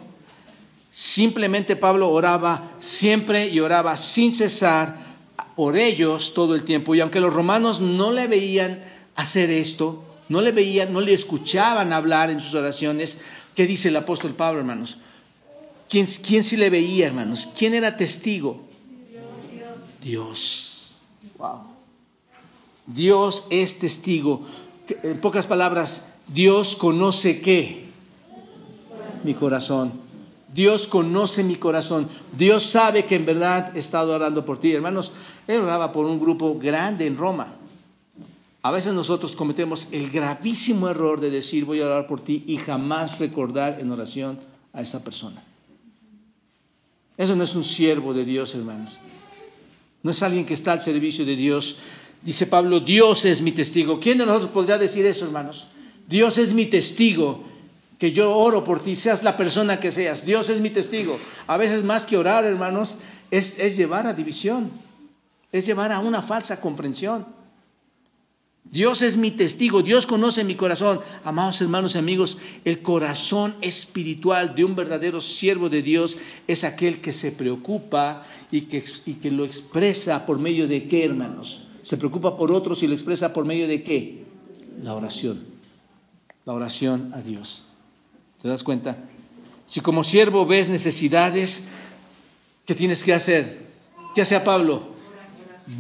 [0.91, 5.13] Simplemente Pablo oraba siempre y oraba sin cesar
[5.57, 6.95] por ellos todo el tiempo.
[6.95, 10.03] Y aunque los romanos no le veían hacer esto,
[10.33, 13.19] no le veían, no le escuchaban hablar en sus oraciones.
[13.55, 14.97] ¿Qué dice el apóstol Pablo, hermanos?
[15.91, 17.51] ¿Quién, quién sí le veía, hermanos?
[17.55, 18.63] ¿Quién era testigo?
[20.03, 20.97] Dios.
[21.37, 21.61] Wow.
[22.87, 24.47] Dios es testigo.
[25.03, 27.91] En pocas palabras, Dios conoce qué?
[29.25, 29.93] Mi corazón.
[30.55, 32.09] Dios conoce mi corazón.
[32.33, 34.73] Dios sabe que en verdad he estado orando por ti.
[34.73, 35.13] Hermanos,
[35.47, 37.57] él oraba por un grupo grande en Roma.
[38.63, 42.59] A veces nosotros cometemos el gravísimo error de decir voy a orar por ti y
[42.59, 44.39] jamás recordar en oración
[44.73, 45.43] a esa persona.
[47.17, 48.99] Eso no es un siervo de Dios, hermanos.
[50.03, 51.77] No es alguien que está al servicio de Dios.
[52.23, 53.99] Dice Pablo, Dios es mi testigo.
[53.99, 55.67] ¿Quién de nosotros podría decir eso, hermanos?
[56.09, 57.43] Dios es mi testigo,
[57.99, 60.25] que yo oro por ti, seas la persona que seas.
[60.25, 61.19] Dios es mi testigo.
[61.49, 62.99] A veces más que orar, hermanos,
[63.31, 64.71] es, es llevar a división,
[65.51, 67.42] es llevar a una falsa comprensión.
[68.65, 71.01] Dios es mi testigo, Dios conoce mi corazón.
[71.25, 77.01] Amados hermanos y amigos, el corazón espiritual de un verdadero siervo de Dios es aquel
[77.01, 81.63] que se preocupa y que, y que lo expresa por medio de qué, hermanos.
[81.83, 84.25] Se preocupa por otros y lo expresa por medio de qué?
[84.83, 85.45] La oración.
[86.47, 87.65] La oración a Dios.
[88.41, 88.97] ¿Te das cuenta?
[89.67, 91.69] Si como siervo ves necesidades,
[92.65, 93.67] ¿qué tienes que hacer?
[94.15, 94.93] ¿Qué hace Pablo?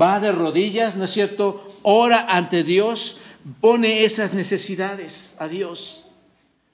[0.00, 1.71] Va de rodillas, ¿no es cierto?
[1.82, 3.18] Ora ante Dios,
[3.60, 6.04] pone esas necesidades a Dios.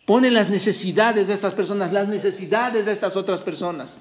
[0.07, 3.99] Pone las necesidades de estas personas, las necesidades de estas otras personas.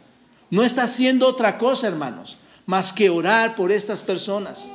[0.50, 4.72] No está haciendo otra cosa, hermanos, más que orar por estas personas.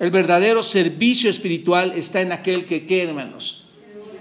[0.00, 3.64] El verdadero servicio espiritual está en aquel que, ¿qué, hermanos?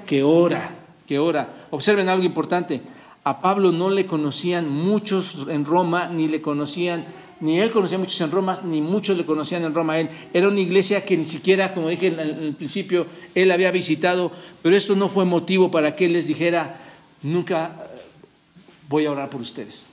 [0.05, 0.75] Que ora,
[1.07, 1.67] que ora.
[1.71, 2.81] Observen algo importante.
[3.23, 7.05] A Pablo no le conocían muchos en Roma, ni le conocían
[7.41, 10.09] ni él conocía muchos en Roma, ni muchos le conocían en Roma a él.
[10.31, 14.31] Era una iglesia que ni siquiera, como dije en el principio, él había visitado,
[14.61, 16.79] pero esto no fue motivo para que él les dijera,
[17.23, 17.87] nunca
[18.87, 19.87] voy a orar por ustedes.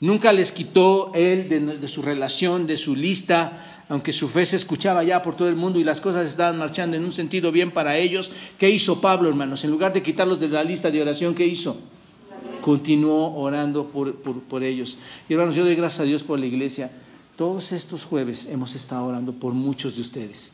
[0.00, 5.02] Nunca les quitó él de, su relación, de su lista, aunque su fe se escuchaba
[5.02, 7.98] ya por todo el mundo y las cosas estaban marchando en un sentido bien para
[7.98, 8.30] ellos.
[8.58, 9.64] ¿Qué hizo Pablo, hermanos?
[9.64, 11.78] En lugar de quitarlos de la lista de oración, ¿qué hizo?
[12.62, 14.98] Continuó orando por, ellos.
[15.28, 16.90] Y hermanos, yo doy gracias a Dios por la iglesia.
[17.36, 20.52] Todos estos jueves hemos estado orando por muchos de ustedes.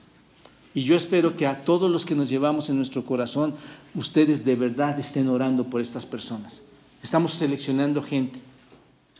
[0.75, 3.55] Y yo espero que a todos los que nos llevamos en nuestro corazón,
[3.95, 6.63] ustedes de verdad estén orando por estas personas.
[7.03, 8.41] Estamos seleccionando gente.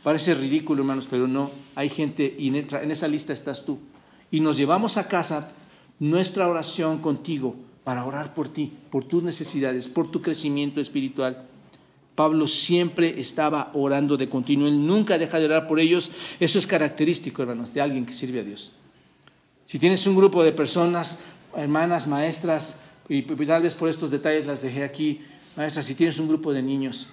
[0.03, 1.49] Parece ridículo, hermanos, pero no.
[1.75, 3.79] Hay gente y en esa lista estás tú.
[4.31, 5.51] Y nos llevamos a casa
[5.99, 11.47] nuestra oración contigo para orar por ti, por tus necesidades, por tu crecimiento espiritual.
[12.15, 16.11] Pablo siempre estaba orando de continuo, él nunca deja de orar por ellos.
[16.39, 18.71] Eso es característico, hermanos, de alguien que sirve a Dios.
[19.65, 21.19] Si tienes un grupo de personas,
[21.55, 25.21] hermanas, maestras, y tal vez por estos detalles las dejé aquí,
[25.55, 27.07] maestras, si tienes un grupo de niños,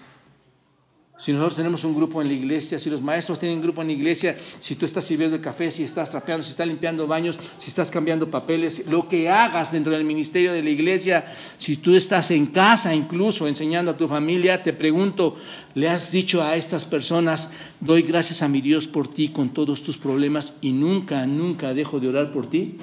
[1.22, 3.92] si nosotros tenemos un grupo en la iglesia, si los maestros tienen grupo en la
[3.92, 7.68] iglesia, si tú estás sirviendo el café, si estás trapeando, si estás limpiando baños, si
[7.68, 12.32] estás cambiando papeles, lo que hagas dentro del ministerio de la iglesia, si tú estás
[12.32, 15.36] en casa incluso enseñando a tu familia, te pregunto,
[15.74, 19.84] ¿le has dicho a estas personas, doy gracias a mi Dios por ti con todos
[19.84, 22.78] tus problemas y nunca, nunca dejo de orar por ti?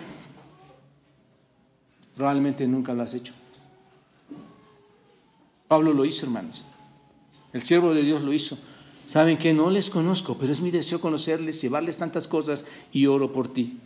[2.16, 3.34] Probablemente nunca lo has hecho.
[5.68, 6.66] Pablo lo hizo, hermanos.
[7.54, 8.58] El siervo de Dios lo hizo.
[9.08, 13.34] Saben que no les conozco, pero es mi deseo conocerles, llevarles tantas cosas y oro
[13.34, 13.80] por ti.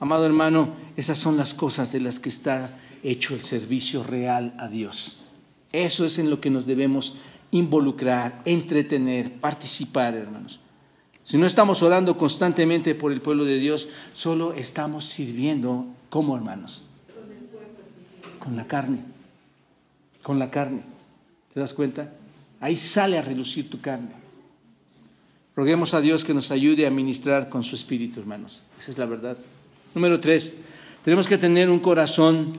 [0.00, 4.68] Amado hermano, esas son las cosas de las que está hecho el servicio real a
[4.68, 5.18] Dios.
[5.70, 7.16] Eso es en lo que nos debemos
[7.52, 10.58] involucrar, entretener, participar, hermanos.
[11.22, 16.82] Si no estamos orando constantemente por el pueblo de Dios, solo estamos sirviendo como hermanos.
[18.40, 18.98] Con la carne.
[20.22, 20.82] Con la carne.
[21.54, 22.12] ¿Te das cuenta?
[22.60, 24.14] Ahí sale a relucir tu carne.
[25.56, 28.60] Roguemos a Dios que nos ayude a ministrar con su espíritu, hermanos.
[28.80, 29.36] Esa es la verdad.
[29.94, 30.56] Número tres,
[31.04, 32.54] tenemos que tener un corazón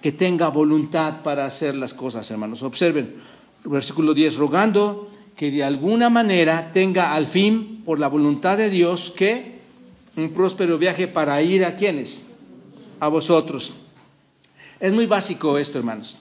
[0.00, 2.62] que tenga voluntad para hacer las cosas, hermanos.
[2.62, 3.16] Observen,
[3.64, 9.12] versículo 10, rogando que de alguna manera tenga al fin, por la voluntad de Dios,
[9.16, 9.56] que
[10.16, 12.24] un próspero viaje para ir a quienes?
[13.00, 13.74] A vosotros.
[14.80, 16.18] Es muy básico esto, hermanos.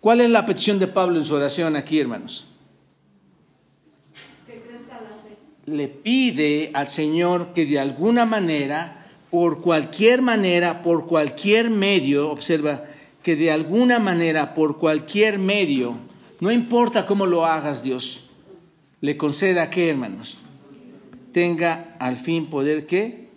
[0.00, 2.48] ¿Cuál es la petición de Pablo en su oración aquí, hermanos?
[5.76, 12.84] le pide al Señor que de alguna manera, por cualquier manera, por cualquier medio, observa,
[13.22, 15.96] que de alguna manera, por cualquier medio,
[16.40, 18.24] no importa cómo lo hagas Dios,
[19.00, 20.38] le conceda que, hermanos,
[21.32, 23.28] tenga al fin poder que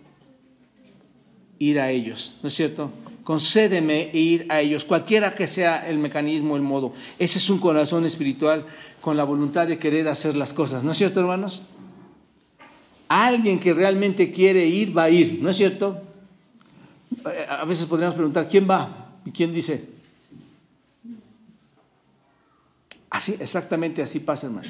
[1.60, 2.92] ir a ellos, ¿no es cierto?
[3.32, 6.92] Concédeme ir a ellos, cualquiera que sea el mecanismo, el modo.
[7.18, 8.66] Ese es un corazón espiritual
[9.00, 11.66] con la voluntad de querer hacer las cosas, ¿no es cierto, hermanos?
[13.08, 16.02] Alguien que realmente quiere ir, va a ir, ¿no es cierto?
[17.48, 19.14] A veces podríamos preguntar, ¿quién va?
[19.24, 19.88] ¿Y quién dice?
[23.10, 24.70] Así, exactamente así pasa, hermano.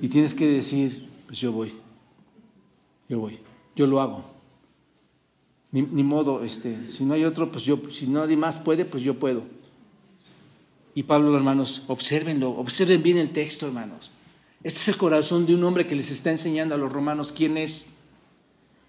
[0.00, 1.74] Y tienes que decir, pues yo voy,
[3.10, 3.38] yo voy,
[3.76, 4.31] yo lo hago.
[5.72, 9.18] Ni, modo, este, si no hay otro, pues yo, si nadie más puede, pues yo
[9.18, 9.44] puedo.
[10.94, 14.10] Y Pablo, hermanos, observenlo, observen bien el texto, hermanos.
[14.62, 17.56] Este es el corazón de un hombre que les está enseñando a los romanos quién
[17.56, 17.88] es,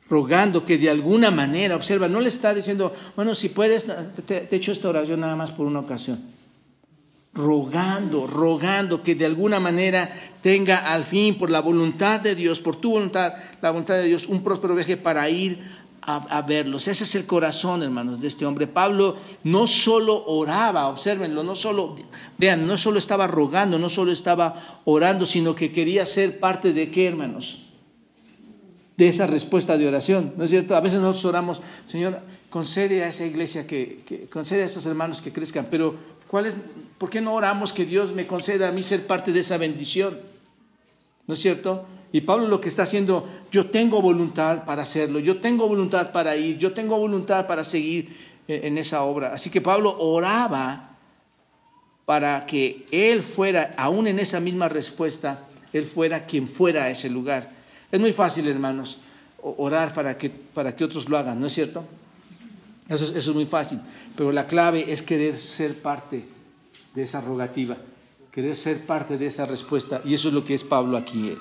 [0.09, 3.85] rogando que de alguna manera, observa, no le está diciendo, bueno, si puedes,
[4.25, 6.21] te, he hecho esta oración nada más por una ocasión.
[7.33, 10.13] Rogando, rogando que de alguna manera
[10.43, 14.27] tenga al fin, por la voluntad de Dios, por tu voluntad, la voluntad de Dios,
[14.27, 15.59] un próspero viaje para ir
[16.05, 16.87] a, verlos.
[16.87, 18.67] Ese es el corazón, hermanos, de este hombre.
[18.67, 21.95] Pablo no solo oraba, observenlo, no solo,
[22.37, 26.91] vean, no solo estaba rogando, no solo estaba orando, sino que quería ser parte de
[26.91, 27.59] qué, hermanos?
[28.97, 30.75] De esa respuesta de oración, ¿no es cierto?
[30.75, 35.31] A veces nosotros oramos, Señor, concede a esa iglesia que, concede a estos hermanos que
[35.31, 35.95] crezcan, pero
[36.27, 36.53] ¿cuál es,
[36.97, 40.19] ¿por qué no oramos que Dios me conceda a mí ser parte de esa bendición?
[41.25, 41.85] ¿No es cierto?
[42.13, 46.37] Y Pablo lo que está haciendo, yo tengo voluntad para hacerlo, yo tengo voluntad para
[46.37, 48.15] ir, yo tengo voluntad para seguir
[48.47, 49.33] en esa obra.
[49.33, 50.91] Así que Pablo oraba
[52.05, 55.41] para que él fuera, aún en esa misma respuesta,
[55.73, 57.49] él fuera quien fuera a ese lugar.
[57.91, 58.99] Es muy fácil, hermanos,
[59.41, 61.83] orar para que, para que otros lo hagan, ¿no es cierto?
[62.89, 63.79] Eso, eso es muy fácil,
[64.15, 66.25] pero la clave es querer ser parte
[66.93, 67.77] de esa rogativa,
[68.31, 71.35] querer ser parte de esa respuesta, y eso es lo que es Pablo aquí.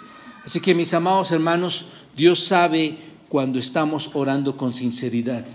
[0.45, 1.87] Así que mis amados hermanos,
[2.17, 5.47] Dios sabe cuando estamos orando con sinceridad.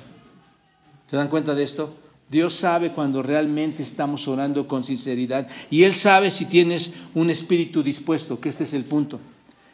[1.08, 1.94] ¿Se dan cuenta de esto?
[2.30, 7.84] Dios sabe cuando realmente estamos orando con sinceridad y Él sabe si tienes un espíritu
[7.84, 9.20] dispuesto, que este es el punto.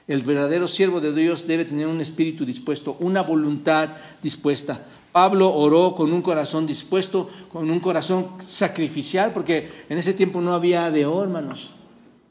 [0.07, 3.89] El verdadero siervo de Dios debe tener un espíritu dispuesto, una voluntad
[4.21, 4.85] dispuesta.
[5.11, 10.53] Pablo oró con un corazón dispuesto, con un corazón sacrificial, porque en ese tiempo no
[10.53, 11.69] había de hermanos,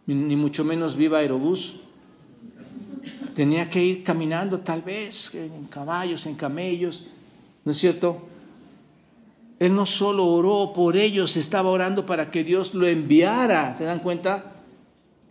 [0.06, 1.76] ni mucho menos viva aerobús
[3.34, 7.06] tenía que ir caminando tal vez en caballos, en camellos,
[7.64, 8.22] ¿no es cierto?
[9.58, 14.00] Él no solo oró por ellos, estaba orando para que Dios lo enviara, ¿se dan
[14.00, 14.52] cuenta?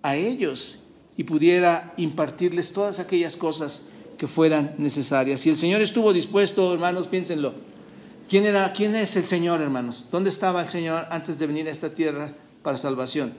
[0.01, 0.79] A ellos
[1.17, 3.87] y pudiera impartirles todas aquellas cosas
[4.17, 5.45] que fueran necesarias.
[5.45, 7.53] Y el Señor estuvo dispuesto, hermanos, piénsenlo.
[8.29, 10.05] ¿Quién, era, ¿Quién es el Señor, hermanos?
[10.09, 12.33] ¿Dónde estaba el Señor antes de venir a esta tierra
[12.63, 13.33] para salvación?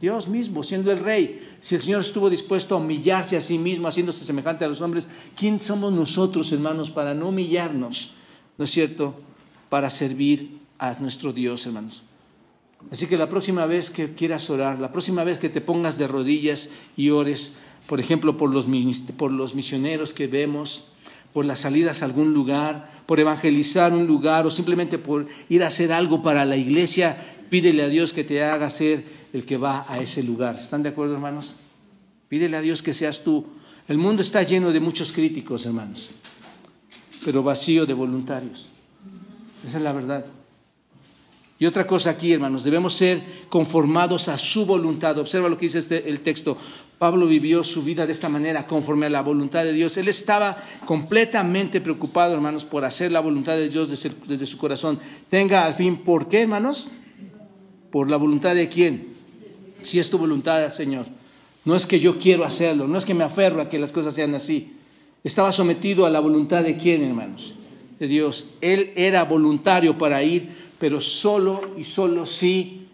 [0.00, 1.40] Dios mismo, siendo el rey.
[1.60, 5.06] Si el Señor estuvo dispuesto a humillarse a sí mismo, haciéndose semejante a los hombres,
[5.36, 8.10] ¿quién somos nosotros, hermanos, para no humillarnos?
[8.58, 9.14] ¿No es cierto?
[9.68, 12.02] Para servir a nuestro Dios, hermanos.
[12.90, 16.08] Así que la próxima vez que quieras orar, la próxima vez que te pongas de
[16.08, 17.54] rodillas y ores,
[17.86, 18.66] por ejemplo, por los,
[19.16, 20.88] por los misioneros que vemos,
[21.32, 25.68] por las salidas a algún lugar, por evangelizar un lugar o simplemente por ir a
[25.68, 29.84] hacer algo para la iglesia, pídele a Dios que te haga ser el que va
[29.88, 30.56] a ese lugar.
[30.56, 31.56] ¿Están de acuerdo, hermanos?
[32.28, 33.46] Pídele a Dios que seas tú.
[33.88, 36.10] El mundo está lleno de muchos críticos, hermanos,
[37.24, 38.68] pero vacío de voluntarios.
[39.66, 40.24] Esa es la verdad.
[41.58, 45.16] Y otra cosa aquí, hermanos, debemos ser conformados a su voluntad.
[45.18, 46.56] Observa lo que dice este, el texto.
[46.98, 49.96] Pablo vivió su vida de esta manera, conforme a la voluntad de Dios.
[49.96, 54.98] Él estaba completamente preocupado, hermanos, por hacer la voluntad de Dios desde, desde su corazón.
[55.28, 56.90] Tenga al fin, ¿por qué, hermanos?
[57.92, 59.11] ¿Por la voluntad de quién?
[59.82, 61.06] Si es tu voluntad, Señor.
[61.64, 64.14] No es que yo quiero hacerlo, no es que me aferro a que las cosas
[64.14, 64.72] sean así.
[65.22, 67.54] Estaba sometido a la voluntad de quién, hermanos?
[68.00, 68.46] De Dios.
[68.60, 70.50] Él era voluntario para ir
[70.82, 72.88] pero solo y solo si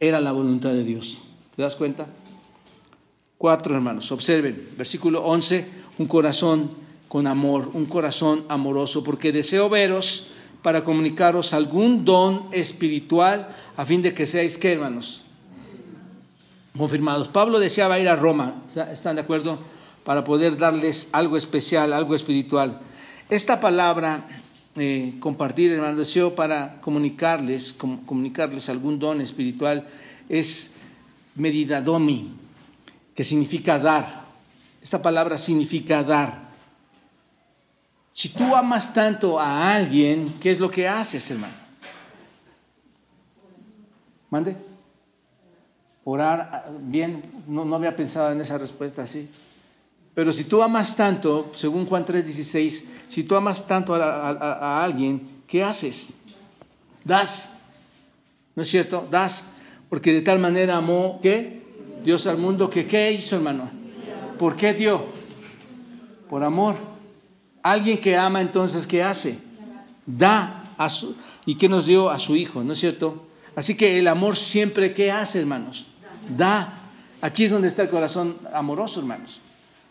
[0.00, 1.18] era la voluntad de Dios.
[1.54, 2.06] ¿Te das cuenta?
[3.36, 5.66] Cuatro hermanos, observen, versículo 11,
[5.98, 6.70] un corazón
[7.06, 10.28] con amor, un corazón amoroso, porque deseo veros
[10.62, 15.23] para comunicaros algún don espiritual a fin de que seáis, ¿qué hermanos?
[16.76, 17.28] Confirmados.
[17.28, 19.60] Pablo deseaba ir a Roma, ¿están de acuerdo?
[20.02, 22.80] Para poder darles algo especial, algo espiritual.
[23.30, 24.26] Esta palabra
[24.74, 29.88] eh, compartir, hermano, deseo para comunicarles, comunicarles algún don espiritual
[30.28, 30.74] es
[31.36, 32.32] medidadomi,
[33.14, 34.24] que significa dar.
[34.82, 36.42] Esta palabra significa dar.
[38.12, 41.54] Si tú amas tanto a alguien, ¿qué es lo que haces, hermano?
[44.28, 44.73] ¿Mande?
[46.04, 49.28] Orar, ah, bien, no, no había pensado en esa respuesta así.
[50.14, 55.64] Pero si tú amas tanto, según Juan 3:16, si tú amas tanto a, alguien, ¿qué
[55.64, 56.14] haces?
[57.04, 57.56] Das.
[58.54, 59.06] ¿No es cierto?
[59.10, 59.48] Das.
[59.88, 61.62] Porque de tal manera amó, ¿qué?
[62.04, 63.70] Dios al mundo que ¿qué hizo, hermano?
[64.38, 65.04] ¿Por qué dio?
[66.28, 66.76] Por amor.
[67.62, 69.38] Alguien que ama entonces, ¿qué hace?
[70.06, 71.16] Da a su...
[71.46, 72.10] ¿Y qué nos dio?
[72.10, 73.26] A su Hijo, ¿no es cierto?
[73.56, 75.86] Así que el amor siempre, ¿qué hace, hermanos?
[76.28, 76.80] Da.
[77.20, 79.40] Aquí es donde está el corazón amoroso, hermanos.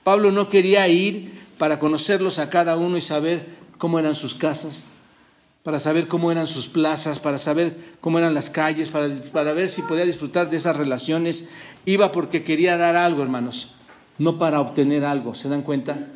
[0.04, 3.46] Pablo no quería ir para conocerlos a cada uno y saber
[3.78, 4.88] cómo eran sus casas,
[5.64, 9.82] para saber cómo eran sus plazas, para saber cómo eran las calles, para, ver si
[9.82, 11.48] podía disfrutar de esas relaciones.
[11.86, 13.74] Iba porque quería dar algo, hermanos,
[14.18, 16.08] no para obtener algo, ¿se dan cuenta?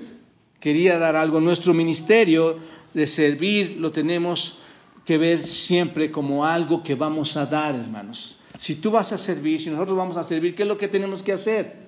[0.59, 1.39] Quería dar algo.
[1.39, 2.59] Nuestro ministerio
[2.93, 4.57] de servir lo tenemos
[5.05, 8.36] que ver siempre como algo que vamos a dar, hermanos.
[8.59, 11.21] Si tú vas a servir, si nosotros vamos a servir, ¿qué es lo que tenemos
[11.23, 11.87] que hacer?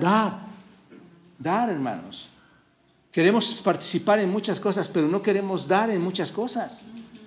[0.00, 0.46] Dar
[1.38, 2.28] dar, hermanos.
[3.12, 6.82] Queremos participar en muchas cosas, pero no queremos dar en muchas cosas.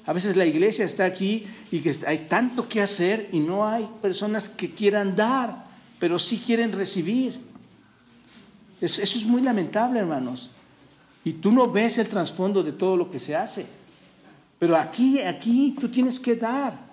[0.05, 3.87] A veces la iglesia está aquí y que hay tanto que hacer y no hay
[4.01, 5.65] personas que quieran dar,
[5.99, 7.39] pero sí quieren recibir.
[8.81, 10.49] Eso, es muy lamentable, hermanos.
[11.23, 13.67] Y tú no ves el trasfondo de todo lo que se hace.
[14.57, 16.88] Pero aquí, aquí tú tienes que dar.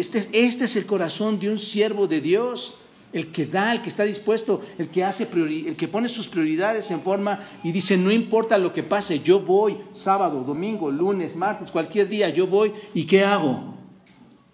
[0.00, 2.74] Este, este es el corazón de un siervo de Dios
[3.12, 6.90] el que da, el que está dispuesto, el que hace el que pone sus prioridades
[6.90, 11.70] en forma y dice, no importa lo que pase, yo voy sábado, domingo, lunes, martes,
[11.70, 13.74] cualquier día, yo voy y ¿qué hago?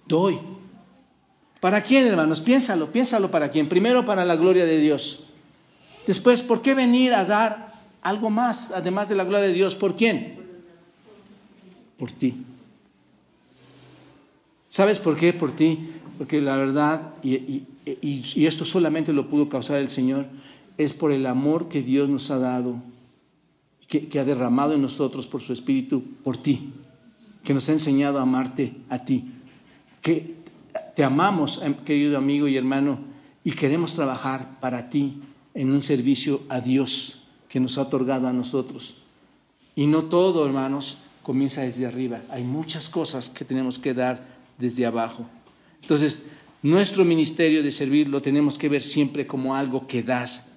[0.06, 0.38] Doy.
[1.60, 2.40] ¿Para quién, hermanos?
[2.40, 3.68] Piénsalo, piénsalo para quién.
[3.68, 5.24] Primero para la gloria de Dios.
[6.06, 7.72] Después, ¿por qué venir a dar
[8.02, 9.74] algo más, además de la gloria de Dios?
[9.74, 10.40] ¿Por quién?
[11.98, 12.34] Por ti.
[14.72, 15.34] ¿Sabes por qué?
[15.34, 15.90] Por ti.
[16.16, 17.64] Porque la verdad, y,
[18.46, 20.24] esto solamente lo pudo causar el Señor,
[20.78, 22.76] es por el amor que Dios nos ha dado,
[23.86, 26.72] que, que ha derramado en nosotros por su Espíritu, por ti,
[27.44, 29.26] que nos ha enseñado a amarte a ti,
[30.00, 30.36] que
[30.96, 32.98] te amamos, em, querido amigo y hermano,
[33.44, 35.20] y queremos trabajar para ti
[35.52, 37.20] en un servicio a Dios
[37.50, 38.94] que nos ha otorgado a nosotros.
[39.76, 42.22] Y no todo, hermanos, comienza desde arriba.
[42.30, 44.31] Hay muchas cosas que tenemos que dar
[44.62, 45.26] desde abajo.
[45.82, 46.22] Entonces,
[46.62, 50.48] nuestro ministerio de servir lo tenemos que ver siempre como algo que das.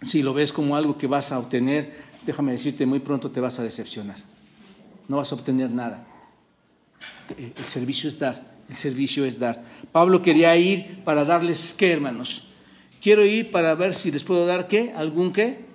[0.00, 1.92] Si lo ves como algo que vas a obtener,
[2.24, 4.16] déjame decirte, muy pronto te vas a decepcionar.
[5.08, 6.06] no vas a obtener nada.
[7.36, 9.62] El servicio es dar, el servicio es dar.
[9.92, 12.48] Pablo quería ir para darles qué, hermanos.
[13.02, 15.66] Quiero ir para ver si les puedo dar qué, algún qué,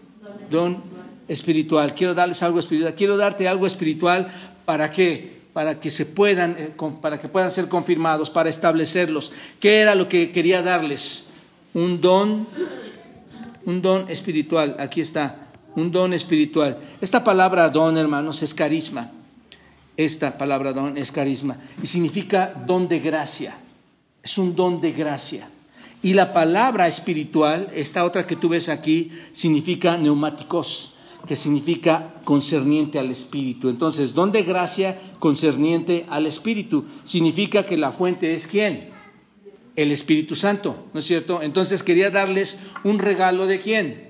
[0.50, 0.82] don
[1.28, 1.94] espiritual.
[1.94, 2.96] Quiero darles algo espiritual.
[2.96, 4.32] Quiero darte algo espiritual
[4.66, 9.32] para qué, para que se puedan, eh, para que puedan ser confirmados, para establecerlos.
[9.60, 11.26] ¿Qué era lo que quería darles?
[11.74, 12.46] Un don,
[13.66, 14.76] un don espiritual.
[14.78, 16.78] Aquí está, un don espiritual.
[17.02, 19.10] Esta palabra don, hermanos, es carisma.
[19.98, 23.58] Esta palabra don es carisma y significa don de gracia.
[24.22, 25.50] Es un don de gracia.
[26.04, 30.94] Y la palabra espiritual, esta otra que tú ves aquí, significa neumáticos,
[31.28, 33.70] que significa concerniente al espíritu.
[33.70, 38.90] Entonces, don de gracia concerniente al espíritu significa que la fuente es quién?
[39.76, 41.44] El Espíritu Santo, ¿no es cierto?
[41.44, 44.10] Entonces quería darles un regalo de quién?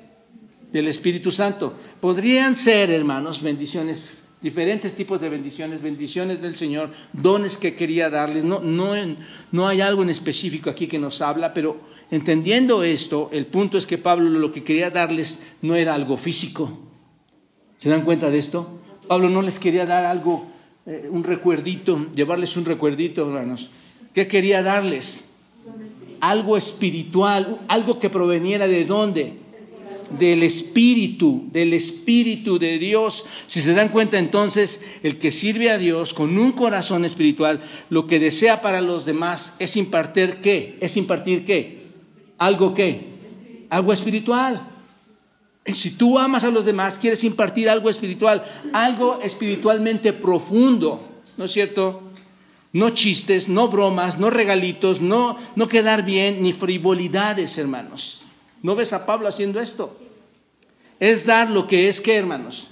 [0.72, 1.74] Del Espíritu Santo.
[2.00, 8.44] Podrían ser, hermanos, bendiciones diferentes tipos de bendiciones, bendiciones del Señor, dones que quería darles.
[8.44, 8.94] No, no,
[9.52, 13.86] no hay algo en específico aquí que nos habla, pero entendiendo esto, el punto es
[13.86, 16.87] que Pablo lo que quería darles no era algo físico.
[17.78, 18.80] ¿Se dan cuenta de esto?
[19.08, 20.46] Pablo no les quería dar algo,
[20.86, 23.70] eh, un recuerdito, llevarles un recuerdito, hermanos.
[24.14, 25.30] ¿Qué quería darles?
[26.20, 29.48] Algo espiritual, algo que proveniera de dónde?
[30.10, 33.26] del Espíritu, del Espíritu de Dios.
[33.48, 38.08] Si se dan cuenta entonces, el que sirve a Dios con un corazón espiritual, lo
[38.08, 40.78] que desea para los demás es impartir qué?
[40.82, 41.88] Es impartir qué?
[42.38, 43.08] Algo qué?
[43.70, 44.77] Algo espiritual.
[45.74, 48.44] Si tú amas a los demás, quieres impartir algo espiritual,
[48.74, 52.04] algo espiritualmente profundo, ¿no es cierto?
[52.72, 58.24] No chistes, no bromas, no regalitos, no, no quedar bien, ni frivolidades, hermanos.
[58.64, 59.98] ¿No ves a Pablo haciendo esto?
[61.00, 62.68] Es dar lo que es que, hermanos,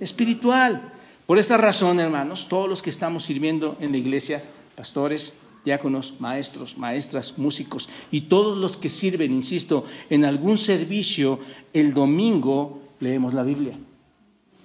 [0.00, 0.92] espiritual.
[1.26, 4.42] Por esta razón, hermanos, todos los que estamos sirviendo en la iglesia,
[4.74, 11.40] pastores, diáconos, maestros, maestras, músicos y todos los que sirven, insisto, en algún servicio,
[11.72, 13.74] el domingo leemos la Biblia.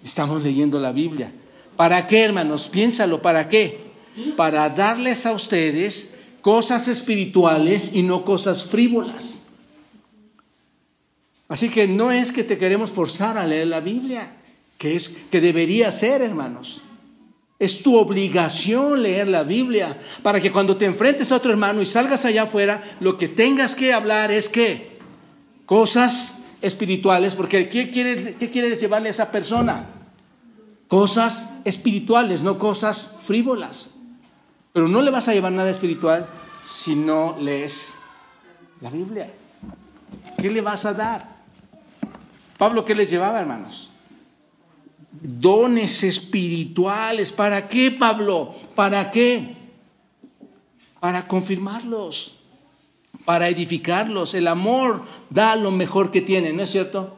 [0.03, 1.31] Estamos leyendo la Biblia.
[1.75, 2.69] ¿Para qué, hermanos?
[2.69, 3.79] Piénsalo, ¿para qué?
[4.37, 9.41] Para darles a ustedes cosas espirituales y no cosas frívolas.
[11.47, 14.35] Así que no es que te queremos forzar a leer la Biblia,
[14.77, 16.81] que es que debería ser, hermanos.
[17.57, 21.85] Es tu obligación leer la Biblia para que cuando te enfrentes a otro hermano y
[21.85, 24.99] salgas allá afuera, lo que tengas que hablar es que
[25.65, 29.87] cosas espirituales, porque ¿qué quieres, qué quieres llevarle a esa persona?
[30.87, 33.95] Cosas espirituales, no cosas frívolas.
[34.73, 36.27] Pero no le vas a llevar nada espiritual
[36.61, 37.93] si no lees
[38.81, 39.31] la Biblia.
[40.37, 41.35] ¿Qué le vas a dar?
[42.57, 43.91] Pablo, ¿qué les llevaba, hermanos?
[45.21, 47.31] Dones espirituales.
[47.31, 48.55] ¿Para qué, Pablo?
[48.75, 49.55] ¿Para qué?
[50.99, 52.35] Para confirmarlos,
[53.25, 54.33] para edificarlos.
[54.33, 57.15] El amor da lo mejor que tiene, ¿no es cierto?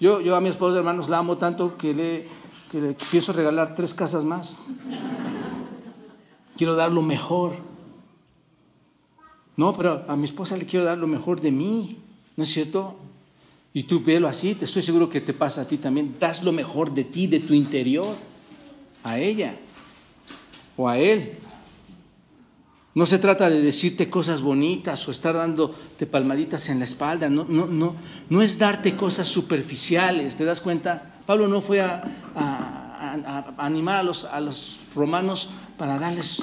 [0.00, 2.28] Yo, yo a mi esposa, hermanos, la amo tanto que le,
[2.70, 4.58] que le pienso regalar tres casas más.
[6.56, 7.56] Quiero dar lo mejor.
[9.56, 11.98] No, pero a mi esposa le quiero dar lo mejor de mí,
[12.36, 12.96] ¿no es cierto?
[13.72, 16.16] Y tú velo así, te estoy seguro que te pasa a ti también.
[16.18, 18.16] Das lo mejor de ti, de tu interior,
[19.04, 19.54] a ella
[20.76, 21.38] o a él.
[22.92, 27.28] No se trata de decirte cosas bonitas o estar dándote palmaditas en la espalda.
[27.28, 27.94] No, no, no,
[28.28, 30.36] no es darte cosas superficiales.
[30.36, 31.20] ¿Te das cuenta?
[31.24, 32.02] Pablo no fue a,
[32.34, 35.48] a animar a los, a los romanos
[35.78, 36.42] para darles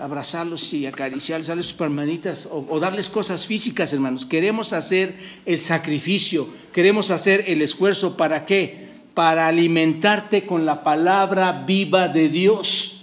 [0.00, 4.26] abrazarlos y acariciarles, darles sus palmaditas o, darles cosas físicas, hermanos.
[4.26, 5.14] Queremos hacer
[5.46, 8.16] el sacrificio, queremos hacer el esfuerzo.
[8.16, 8.88] ¿Para qué?
[9.14, 13.02] Para alimentarte con la palabra viva de Dios.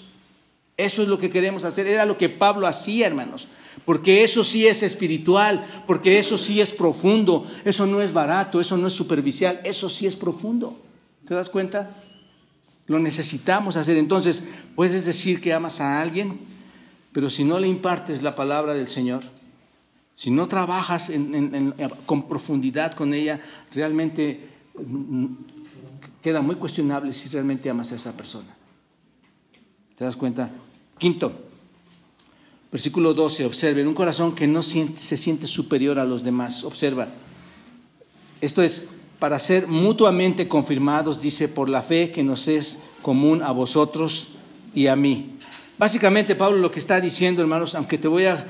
[0.76, 1.88] Eso es lo que queremos hacer.
[1.88, 3.48] Era lo que Pablo hacía, hermanos.
[3.86, 8.76] Porque eso sí es espiritual, porque eso sí es profundo, eso no es barato, eso
[8.76, 10.82] no es superficial, eso sí es profundo.
[11.28, 11.91] ¿Te das cuenta?
[12.88, 13.98] Lo necesitamos hacer.
[13.98, 14.43] Entonces,
[14.76, 16.57] ¿puedes decir que amas a alguien?
[17.18, 19.24] Pero si no le impartes la palabra del Señor,
[20.13, 21.11] si no trabajas
[22.05, 23.41] con profundidad con ella,
[23.74, 25.26] realmente mm,
[26.22, 28.55] queda muy cuestionable si realmente amas a esa persona.
[29.95, 30.51] ¿Te das cuenta?
[30.99, 31.32] Quinto,
[32.72, 36.63] versículo 12, observen, un corazón que no se siente superior a los demás.
[36.63, 37.07] Observa,
[38.41, 38.86] esto es
[39.18, 44.28] para ser mutuamente confirmados, dice, por la fe que nos es común a vosotros
[44.76, 45.36] y a mí.
[45.78, 48.45] Básicamente Pablo lo que está diciendo, hermanos, aunque te voy a,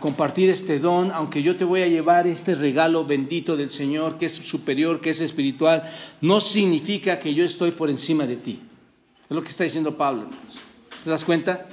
[0.00, 4.26] compartir este don, aunque yo te voy a llevar este regalo bendito del Señor, que
[4.26, 8.60] es superior, que es espiritual, no significa que yo estoy por encima de ti.
[9.24, 10.58] Es lo que está diciendo Pablo, hermanos.
[11.02, 11.66] ¿Te das cuenta?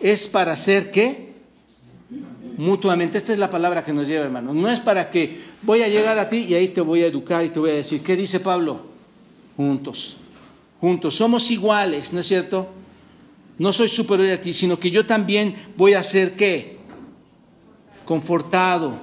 [0.00, 1.34] Es para hacer qué?
[2.56, 3.18] Mutuamente.
[3.18, 4.54] Esta es la palabra que nos lleva, hermanos.
[4.54, 7.44] No es para que voy a llegar a ti y ahí te voy a educar
[7.44, 8.86] y te voy a decir, ¿qué dice Pablo?
[9.56, 10.16] Juntos.
[10.80, 11.14] Juntos.
[11.14, 12.68] Somos iguales, ¿no es cierto?
[13.58, 16.78] No soy superior a ti, sino que yo también voy a ser qué?
[18.04, 19.00] Confortado,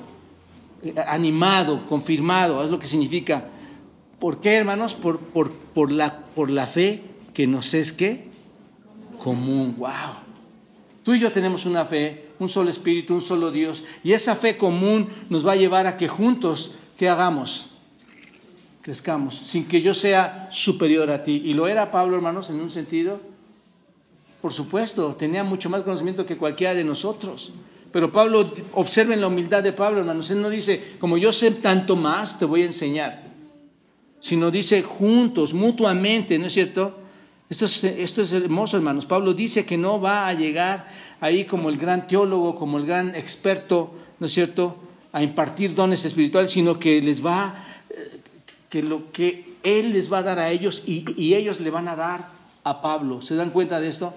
[1.07, 2.63] animado, confirmado.
[2.63, 3.49] Es lo que significa.
[4.19, 4.93] ¿Por qué, hermanos?
[4.93, 7.01] Por, por, por, la, por la fe
[7.33, 8.29] que nos es qué?
[9.21, 9.75] Común.
[9.77, 9.91] ¡Wow!
[11.03, 13.83] Tú y yo tenemos una fe, un solo espíritu, un solo Dios.
[14.03, 17.67] Y esa fe común nos va a llevar a que juntos, ¿qué hagamos?
[18.81, 21.41] Crezcamos, sin que yo sea superior a ti.
[21.43, 23.34] Y lo era Pablo, hermanos, en un sentido.
[24.45, 27.51] Por supuesto, tenía mucho más conocimiento que cualquiera de nosotros.
[27.91, 30.29] Pero Pablo, observen la humildad de Pablo, hermanos.
[30.29, 33.23] Él no dice, como yo sé tanto más, te voy a enseñar.
[34.19, 36.95] Sino dice juntos, mutuamente, ¿no es cierto?
[37.49, 39.07] Esto es, hermoso, hermanos.
[39.07, 40.89] Pablo dice que no va a llegar
[41.21, 44.75] ahí como el gran teólogo, como el gran experto, ¿no es cierto?,
[45.11, 48.19] a impartir dones espirituales, sino que les va, eh,
[48.69, 51.87] que lo que él les va a dar a ellos y, y ellos le van
[51.87, 52.29] a dar
[52.63, 53.23] a Pablo.
[53.23, 54.13] ¿Se dan cuenta de esto?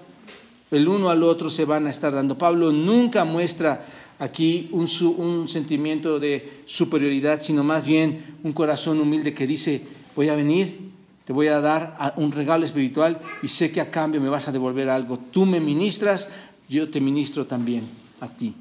[0.71, 2.37] El uno al otro se van a estar dando.
[2.37, 3.85] Pablo nunca muestra
[4.19, 9.81] aquí un, sentimiento de superioridad, sino más bien un corazón humilde que dice,
[10.15, 10.89] voy a venir
[11.29, 14.51] te voy a dar un regalo espiritual y sé que a cambio me vas a
[14.51, 15.19] devolver algo.
[15.29, 16.27] Tú me ministras,
[16.67, 17.83] yo te ministro también
[18.19, 18.55] a ti.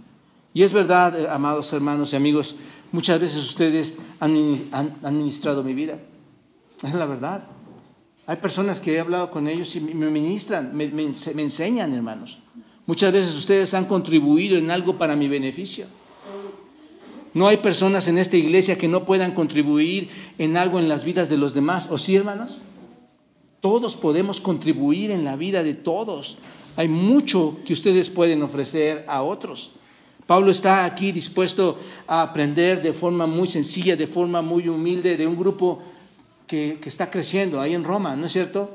[0.52, 2.56] Y es verdad, eh, amados hermanos y amigos,
[2.92, 4.34] muchas veces ustedes han,
[5.16, 5.98] ministrado mi vida.
[6.82, 7.44] Es la verdad.
[8.28, 12.36] Hay personas que he hablado con ellos y me ministran, me, me enseñan, hermanos.
[12.84, 15.86] Muchas veces ustedes han contribuido en algo para mi beneficio.
[17.32, 21.30] No hay personas en esta iglesia que no puedan contribuir en algo en las vidas
[21.30, 21.88] de los demás.
[21.90, 22.60] ¿O sí, hermanos?
[23.60, 26.36] Todos podemos contribuir en la vida de todos.
[26.76, 29.70] Hay mucho que ustedes pueden ofrecer a otros.
[30.26, 35.26] Pablo está aquí dispuesto a aprender de forma muy sencilla, de forma muy humilde, de
[35.26, 35.78] un grupo
[36.48, 38.74] que, está creciendo ahí en Roma, ¿no es cierto?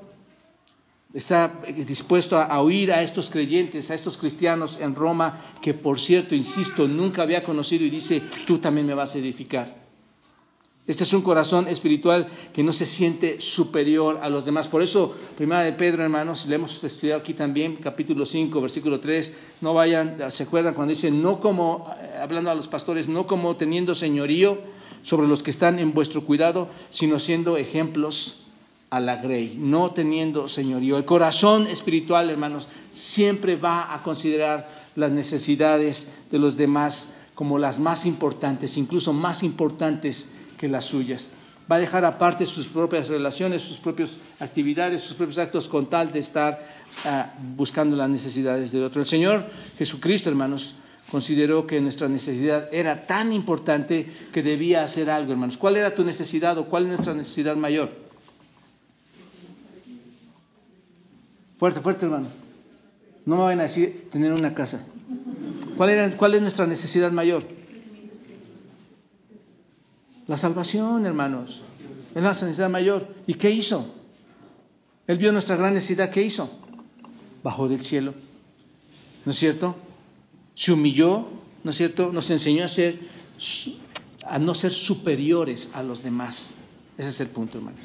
[1.14, 6.34] está dispuesto a, oír a estos creyentes, a estos cristianos en Roma, que por cierto,
[6.34, 9.84] insisto, nunca había conocido y dice, tú también me vas a edificar.
[10.88, 14.68] Este es un corazón espiritual que no se siente superior a los demás.
[14.68, 19.34] Por eso, primera de Pedro, hermanos, le hemos estudiado aquí también, capítulo 5, versículo 3,
[19.62, 21.88] no vayan, se acuerdan cuando dice, no como,
[22.20, 24.58] hablando a los pastores, no como teniendo señorío
[25.04, 28.44] sobre los que están en vuestro cuidado, sino siendo ejemplos
[28.90, 30.98] a la grey, no teniendo señorío.
[30.98, 37.80] El corazón espiritual, hermanos, siempre va a considerar las necesidades de los demás como las
[37.80, 41.30] más importantes, incluso más importantes que las suyas.
[41.72, 46.12] Va a dejar aparte sus propias relaciones, sus propias actividades, sus propios actos con tal
[46.12, 46.64] de estar
[47.06, 49.02] ah, buscando las necesidades del otro.
[49.02, 50.76] El Señor Jesucristo, hermanos,
[51.14, 55.58] consideró que nuestra necesidad era tan importante que debía hacer algo, hermanos.
[55.58, 57.92] ¿Cuál era tu necesidad o cuál es nuestra necesidad mayor?
[61.60, 62.26] Fuerte, fuerte, hermano.
[63.28, 64.88] No me vayan a decir tener una casa.
[65.78, 67.44] ¿Cuál, ¿Cuál es nuestra necesidad mayor?
[70.26, 71.62] La salvación, hermanos.
[72.16, 73.08] Es la necesidad mayor.
[73.28, 73.86] ¿Y qué hizo?
[75.06, 76.10] Él vio nuestra gran necesidad.
[76.10, 76.50] ¿Qué hizo?
[77.44, 78.16] Bajó del cielo.
[79.26, 79.76] ¿No es cierto?
[80.56, 81.28] Se humilló,
[81.64, 82.12] ¿no es cierto?
[82.12, 83.00] Nos enseñó a ser,
[84.26, 86.58] a no ser superiores a los demás.
[86.98, 87.78] Ese es el punto, hermano.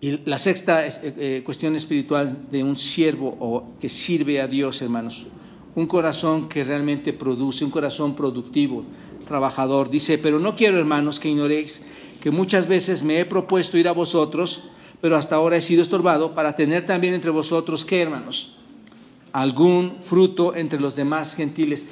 [0.00, 4.82] Y la sexta eh, eh, cuestión espiritual de un siervo o que sirve a Dios,
[4.82, 5.26] hermanos.
[5.74, 8.84] Un corazón que realmente produce, un corazón productivo,
[9.26, 9.90] trabajador.
[9.90, 11.82] Dice, pero no quiero, hermanos, que ignoréis
[12.20, 14.64] que muchas veces me he propuesto ir a vosotros,
[15.00, 18.56] pero hasta ahora he sido estorbado para tener también entre vosotros, ¿qué, hermanos?
[19.34, 21.88] Algún fruto entre los demás gentiles.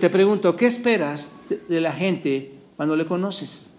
[0.00, 1.32] Te pregunto, ¿qué esperas
[1.68, 3.70] de la gente cuando le conoces?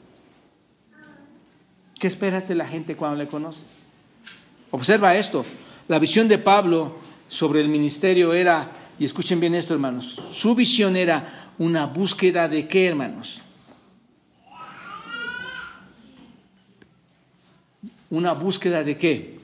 [2.00, 3.66] ¿Qué esperas de la gente cuando le conoces?
[4.72, 5.44] Observa esto.
[5.90, 6.96] La visión de Pablo
[7.28, 12.70] sobre el ministerio era, y escuchen bien esto hermanos, su visión era una búsqueda de
[12.70, 13.42] qué hermanos?
[18.10, 19.38] Una búsqueda de qué?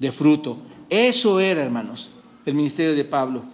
[0.00, 0.58] De fruto.
[0.90, 2.10] Eso era, hermanos,
[2.48, 3.44] el ministerio de Pablo.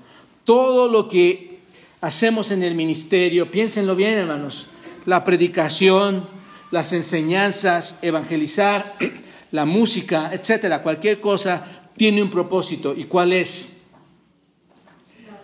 [0.45, 1.59] Todo lo que
[2.01, 4.67] hacemos en el ministerio, piénsenlo bien, hermanos,
[5.07, 6.29] la predicación,
[6.71, 8.95] las enseñanzas, evangelizar,
[9.51, 12.95] la música, etcétera, cualquier cosa tiene un propósito.
[12.97, 13.81] ¿Y cuál es?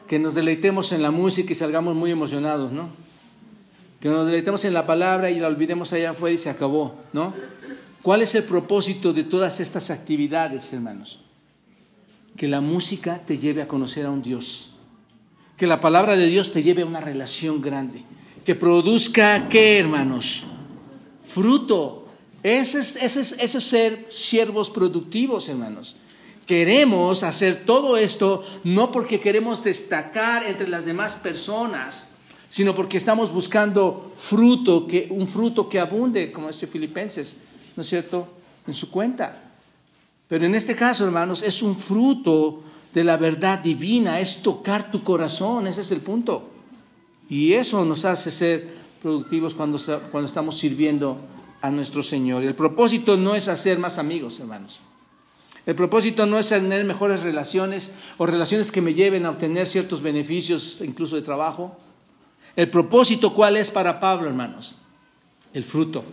[0.07, 2.91] Que nos deleitemos en la música y salgamos muy emocionados, ¿no?
[4.01, 7.35] Que nos deleitemos en la palabra y la olvidemos allá afuera y se acabó, ¿no?
[8.03, 11.21] ¿Cuál es el propósito de todas estas actividades, hermanos?
[12.41, 14.71] Que la música te lleve a conocer a un Dios,
[15.59, 18.03] que la palabra de Dios te lleve a una relación grande,
[18.47, 20.45] que produzca, ¿qué hermanos?
[21.29, 22.09] Fruto.
[22.43, 25.97] Ese es, ese es, ese es ser siervos productivos, hermanos.
[26.47, 32.09] Queremos hacer todo esto no porque queremos destacar entre las demás personas,
[32.49, 37.37] sino porque estamos buscando fruto, que, un fruto que abunde, como dice Filipenses,
[37.77, 38.29] ¿no es cierto?,
[38.67, 39.50] en su cuenta.
[40.31, 42.63] Pero en este caso, hermanos, es un fruto
[42.95, 46.51] de la verdad divina, es tocar tu corazón, ese es el punto.
[47.29, 48.69] Y eso nos hace ser
[49.03, 49.77] productivos cuando,
[50.13, 51.19] cuando estamos sirviendo
[51.61, 52.45] a nuestro Señor.
[52.45, 54.79] El propósito no es hacer más amigos, hermanos.
[55.67, 60.01] El propósito no es tener mejores relaciones o relaciones que me lleven a obtener ciertos
[60.01, 61.77] beneficios, incluso de trabajo.
[62.55, 64.77] El propósito, ¿cuál es para Pablo, hermanos?
[65.53, 66.05] El fruto,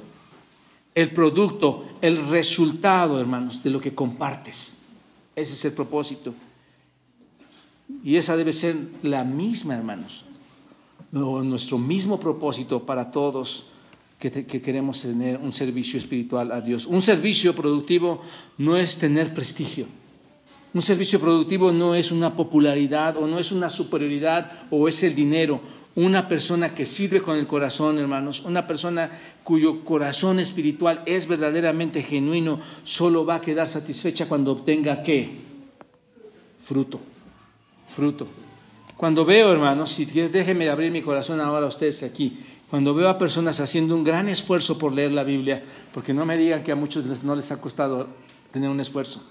[0.97, 4.75] el producto, el resultado, hermanos, de lo que compartes.
[5.35, 6.33] Ese es el propósito.
[8.03, 10.25] Y esa debe ser la misma, hermanos,
[11.11, 13.65] nuestro mismo propósito para todos
[14.17, 16.87] que, queremos tener un servicio espiritual a Dios.
[16.87, 18.23] Un servicio productivo
[18.57, 19.85] no es tener prestigio.
[20.73, 25.13] Un servicio productivo no es una popularidad o no es una superioridad o es el
[25.13, 25.61] dinero.
[25.97, 29.09] Una persona que sirve con el corazón, hermanos, una persona
[29.43, 35.27] cuyo corazón espiritual es verdaderamente genuino, solo va a quedar satisfecha cuando obtenga qué?
[36.63, 36.99] Fruto.
[37.95, 38.27] Fruto.
[38.95, 43.17] Cuando veo, hermanos, y déjenme abrir mi corazón ahora a ustedes aquí, cuando veo a
[43.17, 45.63] personas haciendo un gran esfuerzo por leer la Biblia,
[45.95, 48.07] porque no me digan que a muchos no les ha costado
[48.51, 49.23] tener un esfuerzo.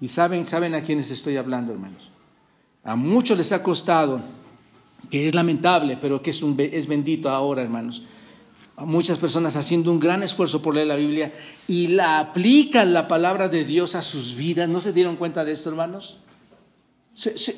[0.00, 2.10] Y saben, saben a quiénes estoy hablando, hermanos.
[2.82, 4.22] A muchos les ha costado,
[5.12, 8.00] que es lamentable, pero que es, un, es bendito ahora, hermanos.
[8.78, 11.34] Muchas personas haciendo un gran esfuerzo por leer la Biblia
[11.68, 14.70] y la aplican la palabra de Dios a sus vidas.
[14.70, 16.16] ¿No se dieron cuenta de esto, hermanos?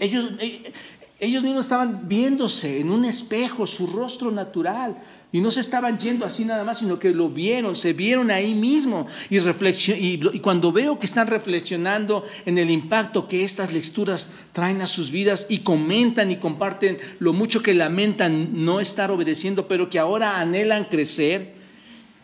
[0.01, 0.73] ellos, eh,
[1.21, 5.01] ellos mismos estaban viéndose en un espejo, su rostro natural,
[5.35, 8.55] y no se estaban yendo así nada más, sino que lo vieron, se vieron ahí
[8.55, 9.09] mismo.
[9.29, 14.87] Y, y, cuando veo que están reflexionando en el impacto que estas lecturas traen a
[14.87, 19.99] sus vidas y comentan y comparten lo mucho que lamentan no estar obedeciendo, pero que
[19.99, 21.55] ahora anhelan crecer,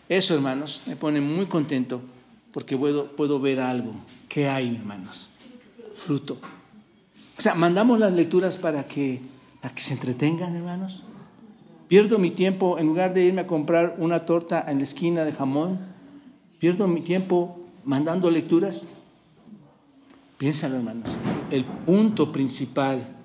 [0.08, 2.00] eso hermanos me pone muy contento
[2.52, 3.92] porque puedo, puedo ver algo.
[4.28, 5.28] ¿Qué hay hermanos?
[6.06, 6.38] Fruto
[7.40, 9.18] o sea, mandamos las lecturas para que,
[9.62, 11.02] para que se entretengan, hermanos.
[11.90, 15.32] Pierdo mi tiempo, en lugar de irme a comprar una torta en la esquina de
[15.32, 15.80] jamón,
[16.60, 18.86] pierdo mi tiempo mandando lecturas.
[20.38, 21.10] Piénsalo, hermanos.
[21.50, 23.16] El punto principal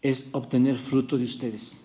[0.00, 1.80] es obtener fruto de ustedes.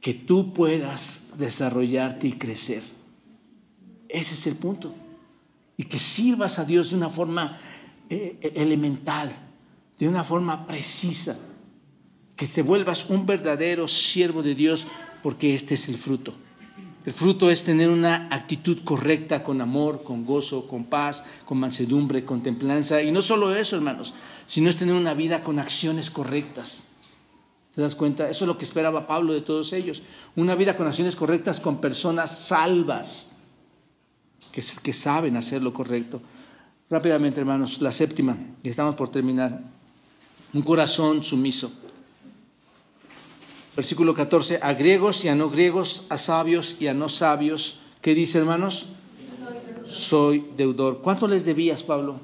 [0.00, 2.82] Que tú puedas desarrollarte y crecer.
[4.08, 4.92] Ese es el punto.
[5.76, 7.56] Y que sirvas a Dios de una forma
[8.10, 9.30] eh, elemental,
[9.96, 11.38] de una forma precisa,
[12.36, 14.86] que te vuelvas un verdadero siervo de Dios,
[15.22, 16.34] porque este es el fruto.
[17.06, 22.24] El fruto es tener una actitud correcta, con amor, con gozo, con paz, con mansedumbre,
[22.24, 23.02] con templanza.
[23.02, 24.14] Y no solo eso, hermanos,
[24.46, 26.84] sino es tener una vida con acciones correctas.
[27.74, 28.30] ¿Te das cuenta?
[28.30, 30.02] Eso es lo que esperaba Pablo de todos ellos.
[30.34, 33.36] Una vida con acciones correctas, con personas salvas,
[34.50, 36.22] que, que saben hacer lo correcto.
[36.88, 39.60] Rápidamente, hermanos, la séptima, y estamos por terminar.
[40.54, 41.70] Un corazón sumiso.
[43.76, 47.78] Versículo 14, a griegos y a no griegos, a sabios y a no sabios.
[48.00, 48.86] ¿Qué dice, hermanos?
[49.88, 51.00] Soy deudor.
[51.02, 52.20] ¿Cuánto les debías, Pablo?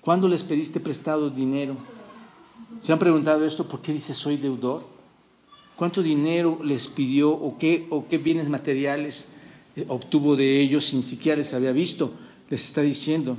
[0.00, 1.76] ¿Cuándo les pediste prestado dinero?
[2.82, 3.68] ¿Se han preguntado esto?
[3.68, 4.84] ¿Por qué dice soy deudor?
[5.76, 9.32] ¿Cuánto dinero les pidió o qué, o qué bienes materiales
[9.88, 12.12] obtuvo de ellos sin siquiera les había visto?
[12.52, 13.38] les está diciendo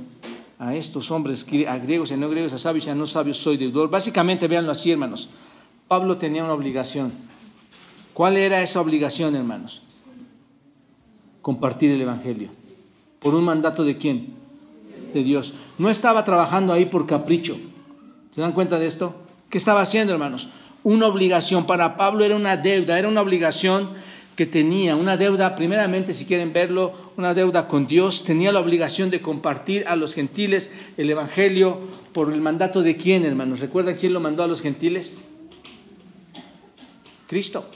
[0.58, 3.38] a estos hombres, a griegos y a no griegos, a sabios y a no sabios,
[3.38, 3.88] soy deudor.
[3.88, 5.28] Básicamente, véanlo así, hermanos.
[5.94, 7.12] Pablo tenía una obligación.
[8.14, 9.80] ¿Cuál era esa obligación, hermanos?
[11.40, 12.48] Compartir el Evangelio.
[13.20, 14.34] ¿Por un mandato de quién?
[15.12, 15.54] De Dios.
[15.78, 17.56] No estaba trabajando ahí por capricho.
[18.34, 19.14] ¿Se dan cuenta de esto?
[19.48, 20.48] ¿Qué estaba haciendo, hermanos?
[20.82, 21.64] Una obligación.
[21.64, 23.90] Para Pablo era una deuda, era una obligación
[24.34, 29.10] que tenía una deuda, primeramente, si quieren verlo, una deuda con Dios, tenía la obligación
[29.10, 31.78] de compartir a los gentiles el Evangelio
[32.12, 33.60] por el mandato de quién, hermanos.
[33.60, 35.22] ¿Recuerdan quién lo mandó a los gentiles?
[37.26, 37.68] Cristo.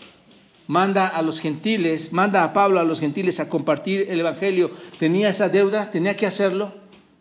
[0.67, 4.71] Manda a los gentiles, manda a Pablo a los gentiles a compartir el Evangelio.
[4.99, 5.91] ¿Tenía esa deuda?
[5.91, 6.75] ¿Tenía que hacerlo?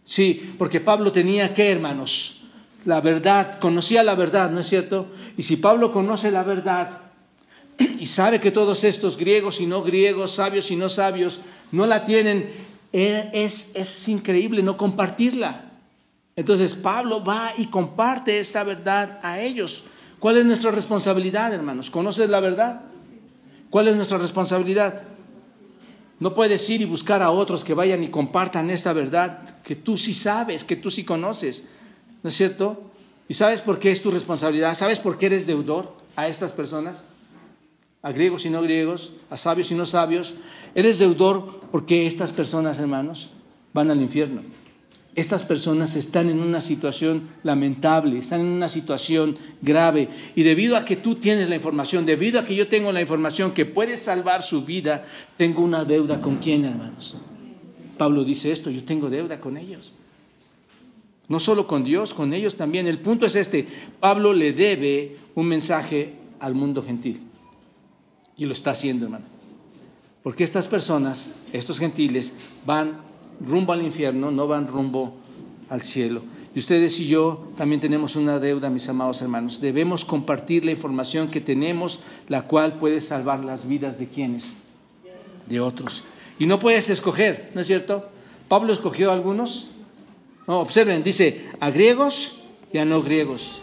[0.04, 2.42] Sí, porque Pablo tenía que, hermanos,
[2.86, 5.08] la verdad, conocía la verdad, ¿no es cierto?
[5.38, 7.02] Y si Pablo conoce la verdad,
[7.78, 12.06] y sabe que todos estos griegos y no griegos, sabios y no sabios, no la
[12.06, 15.72] tienen es, es increíble no compartirla.
[16.36, 19.84] Entonces Pablo va y comparte esta verdad a ellos.
[20.20, 21.92] ¿Cuál es nuestra responsabilidad, hermanos?
[21.92, 22.82] ¿Conoces la verdad?
[23.70, 25.04] ¿Cuál es nuestra responsabilidad?
[26.20, 29.98] No puedes ir y buscar a otros que vayan y compartan esta verdad que tú
[29.98, 31.68] sí sabes, que tú sí conoces.
[32.24, 32.82] ¿No es cierto?
[33.30, 34.74] ¿Y sabes por qué es tu responsabilidad?
[34.74, 37.06] ¿Sabes por qué eres deudor a estas personas?
[38.02, 40.34] A griegos y no griegos, a sabios y no sabios.
[40.74, 43.30] Eres deudor porque estas personas, hermanos,
[43.74, 44.42] van al infierno.
[45.18, 50.10] Estas personas están en una situación lamentable, están en una situación grave.
[50.36, 53.56] Y debido a que tú tienes la información, debido a que yo tengo la información
[53.56, 57.18] que puede salvar su vida, tengo una deuda con quién, hermanos.
[57.98, 59.96] Pablo dice esto, yo tengo deuda con ellos.
[61.28, 62.86] No solo con Dios, con ellos también.
[62.86, 63.68] El punto es este,
[64.00, 67.22] Pablo le debe un mensaje al mundo gentil.
[68.38, 69.26] Y lo está haciendo, hermano.
[70.22, 72.36] Porque estas personas, estos gentiles,
[72.68, 73.07] van
[73.46, 75.14] rumbo al infierno, no van rumbo
[75.70, 76.22] al cielo.
[76.56, 79.62] Y ustedes y yo también tenemos una deuda, mis amados hermanos.
[79.62, 84.54] Debemos compartir la información que tenemos, la cual puede salvar las vidas de quienes,
[85.48, 86.04] de otros.
[86.40, 88.10] Y no puedes escoger, ¿no es cierto?
[88.48, 89.68] Pablo escogió a algunos.
[90.48, 92.34] No, observen, dice a griegos
[92.72, 93.62] y a no griegos,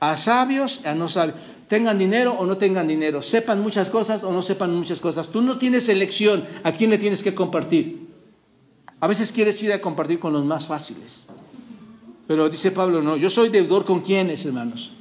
[0.00, 1.38] a sabios y a no sabios.
[1.66, 5.30] Tengan dinero o no tengan dinero, sepan muchas cosas o no sepan muchas cosas.
[5.30, 8.03] Tú no tienes elección a quién le tienes que compartir.
[9.00, 11.26] A veces quieres ir a compartir con los más fáciles.
[12.26, 14.92] Pero dice Pablo, no, yo soy deudor con quiénes, hermanos?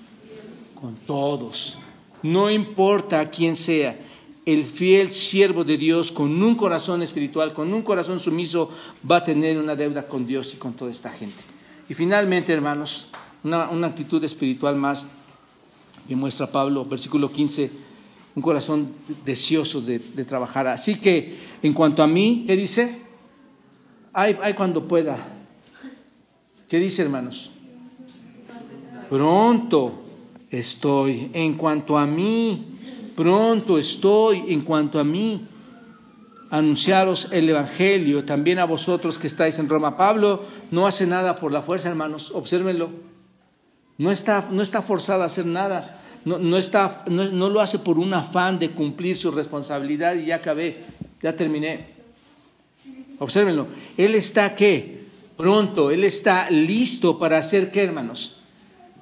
[0.79, 1.77] Con todos.
[2.21, 3.97] No importa quién sea,
[4.45, 8.71] el fiel siervo de Dios con un corazón espiritual, con un corazón sumiso,
[9.09, 11.41] va a tener una deuda con Dios y con toda esta gente.
[11.87, 13.07] Y finalmente, hermanos,
[13.43, 15.07] una, actitud espiritual más
[16.07, 17.71] que muestra Pablo, versículo 15,
[18.35, 20.67] un corazón deseoso de, de trabajar.
[20.67, 23.02] Así que, en cuanto a mí, ¿qué dice?
[24.13, 25.17] Ay, cuando pueda.
[26.69, 27.49] ¿Qué dice, hermanos?
[29.09, 30.03] Pronto
[30.51, 31.31] estoy.
[31.33, 32.77] En cuanto a mí,
[33.15, 34.53] pronto estoy.
[34.53, 35.47] En cuanto a mí,
[36.51, 39.97] anunciaros el Evangelio, también a vosotros que estáis en Roma.
[39.97, 42.31] Pablo no hace nada por la fuerza, hermanos.
[42.35, 42.91] Obsérvenlo.
[43.97, 46.01] No está, no está forzado a hacer nada.
[46.23, 50.27] No, no, está, no, no lo hace por un afán de cumplir su responsabilidad y
[50.27, 50.85] ya acabé,
[51.21, 51.92] ya terminé.
[53.19, 53.67] Obsérvenlo.
[53.97, 55.03] Él está qué?
[55.37, 58.37] Pronto, Él está listo para hacer qué, hermanos?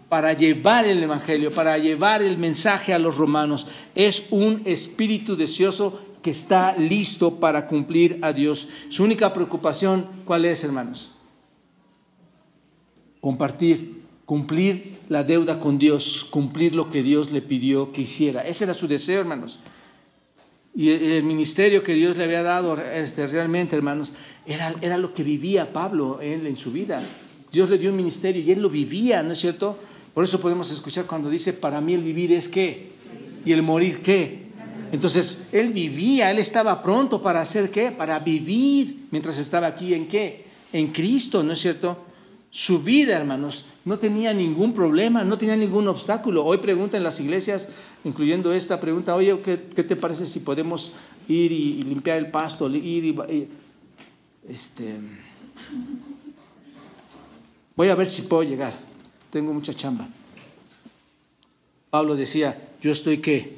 [0.09, 3.67] Para llevar el Evangelio, para llevar el mensaje a los romanos.
[3.95, 8.67] Es un espíritu deseoso que está listo para cumplir a Dios.
[8.89, 11.11] Su única preocupación, ¿cuál es, hermanos?
[13.19, 18.47] Compartir, cumplir la deuda con Dios, cumplir lo que Dios le pidió que hiciera.
[18.47, 19.59] Ese era su deseo, hermanos.
[20.73, 24.13] Y el ministerio que Dios le había dado este, realmente, hermanos,
[24.45, 27.01] era, era lo que vivía Pablo él, en su vida.
[27.51, 29.77] Dios le dio un ministerio y él lo vivía, ¿no es cierto?
[30.13, 32.91] Por eso podemos escuchar cuando dice, para mí el vivir es qué
[33.45, 34.41] y el morir qué.
[34.91, 40.07] Entonces, él vivía, él estaba pronto para hacer qué, para vivir mientras estaba aquí en
[40.07, 42.05] qué, en Cristo, ¿no es cierto?
[42.49, 46.45] Su vida, hermanos, no tenía ningún problema, no tenía ningún obstáculo.
[46.45, 47.67] Hoy preguntan las iglesias,
[48.03, 50.91] incluyendo esta pregunta, oye, ¿qué, te parece si podemos
[51.27, 53.47] ir y, limpiar el pasto, ir y,
[54.47, 54.95] este,
[57.75, 58.73] voy a ver si puedo llegar,
[59.31, 60.07] tengo mucha chamba.
[61.89, 63.55] Pablo decía, yo estoy qué,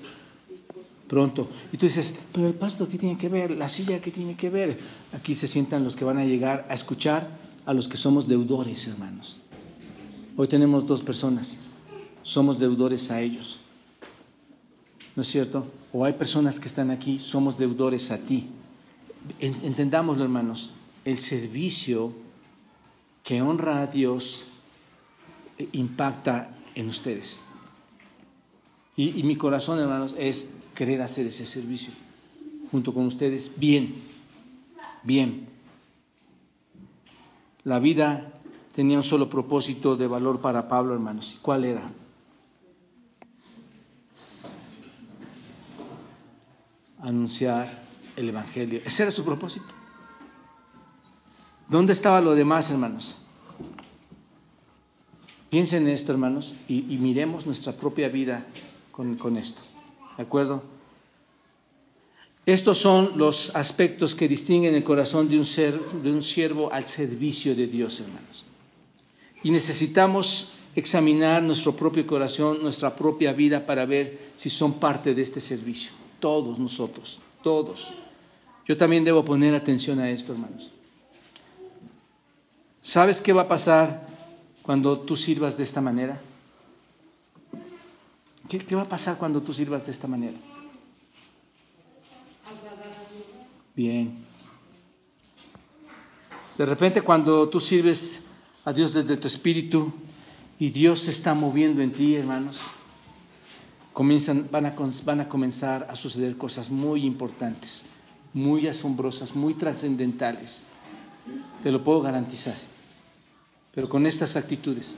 [1.08, 1.50] pronto.
[1.72, 3.52] Y tú dices, pero el pasto, ¿qué tiene que ver?
[3.52, 4.80] La silla, ¿qué tiene que ver?
[5.12, 7.28] Aquí se sientan los que van a llegar a escuchar
[7.66, 9.38] a los que somos deudores, hermanos.
[10.36, 11.60] Hoy tenemos dos personas,
[12.24, 13.60] somos deudores a ellos.
[15.16, 15.68] ¿No es cierto?
[15.92, 18.48] O hay personas que están aquí, somos deudores a ti.
[19.40, 20.72] Entendámoslo, hermanos,
[21.06, 22.14] el servicio
[23.24, 24.46] que honra a Dios
[25.60, 27.44] eh, impacta en ustedes.
[28.98, 31.94] Y, y mi corazón, hermanos, es querer hacer ese servicio
[32.72, 33.94] junto con ustedes bien,
[35.04, 35.46] bien.
[37.64, 38.34] La vida
[38.74, 41.36] tenía un solo propósito de valor para Pablo, hermanos.
[41.36, 41.90] ¿Y cuál era?
[47.00, 47.84] Anunciar
[48.16, 48.82] el Evangelio.
[48.84, 49.66] Ese era su propósito.
[51.68, 53.18] ¿Dónde estaba lo demás, hermanos?
[55.50, 58.46] Piensen en esto, hermanos, y, miremos nuestra propia vida
[58.92, 59.62] con, con esto.
[60.18, 60.64] ¿De acuerdo?
[62.46, 66.88] Estos son los aspectos que distinguen el corazón de un, ser, de un siervo al
[66.88, 68.46] servicio de Dios, hermanos.
[69.44, 75.22] Y necesitamos examinar nuestro propio corazón, nuestra propia vida para ver si son parte de
[75.22, 75.92] este servicio.
[76.20, 77.94] Todos nosotros, todos.
[78.66, 80.72] Yo también debo poner atención a esto, hermanos.
[82.82, 84.08] ¿Sabes qué va a pasar
[84.62, 86.22] cuando tú sirvas de esta manera?
[88.50, 90.38] ¿Qué, qué va a pasar cuando tú sirvas de esta manera?
[93.76, 94.24] Bien.
[96.58, 98.22] De repente cuando tú sirves
[98.66, 99.94] a Dios desde tu espíritu
[100.60, 102.58] y Dios se está moviendo en ti, hermanos,
[103.92, 107.86] comienzan, van, a, van a comenzar a suceder cosas muy importantes,
[108.34, 110.64] muy asombrosas, muy trascendentales.
[111.62, 112.56] Te lo puedo garantizar.
[113.74, 114.98] Pero con estas actitudes,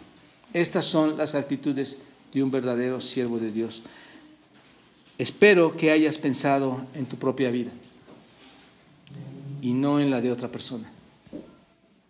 [0.53, 1.97] estas son las actitudes
[2.34, 3.82] de un verdadero siervo de Dios.
[5.18, 7.72] Espero que hayas pensado en tu propia vida
[9.61, 10.91] y no en la de otra persona.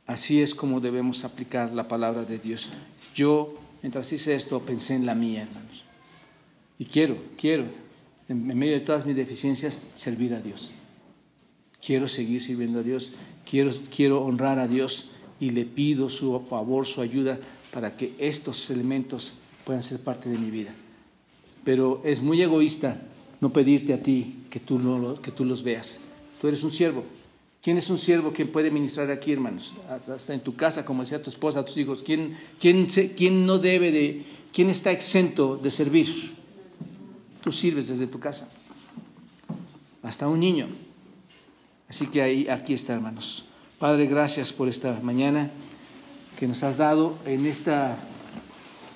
[0.08, 2.70] Así es como debemos aplicar la palabra de Dios.
[3.16, 5.84] Yo, mientras hice esto, pensé en la mía, hermanos.
[6.78, 7.66] Y quiero, quiero,
[8.30, 10.72] en medio de todas mis deficiencias, servir a Dios.
[11.84, 13.12] Quiero seguir sirviendo a Dios,
[13.50, 17.40] quiero, quiero honrar a Dios y le pido su favor, su ayuda
[17.72, 19.34] para que estos elementos
[19.64, 20.74] puedan ser parte de mi vida.
[21.64, 23.02] Pero es muy egoísta
[23.42, 26.00] no pedirte a ti que tú, no, que tú los veas.
[26.40, 27.04] Tú eres un siervo,
[27.66, 29.74] ¿Quién es un siervo que puede ministrar aquí, hermanos?
[30.08, 32.04] Hasta en tu casa, como decía tu esposa, tus hijos.
[32.04, 36.36] ¿Quién, quién, quién no debe de, quién está exento de servir?
[37.42, 38.52] Tú sirves desde tu casa.
[40.04, 40.68] Hasta un niño.
[41.90, 43.46] Así que ahí, aquí está, hermanos.
[43.80, 45.50] Padre, gracias por esta mañana
[46.38, 47.98] que nos has dado en esta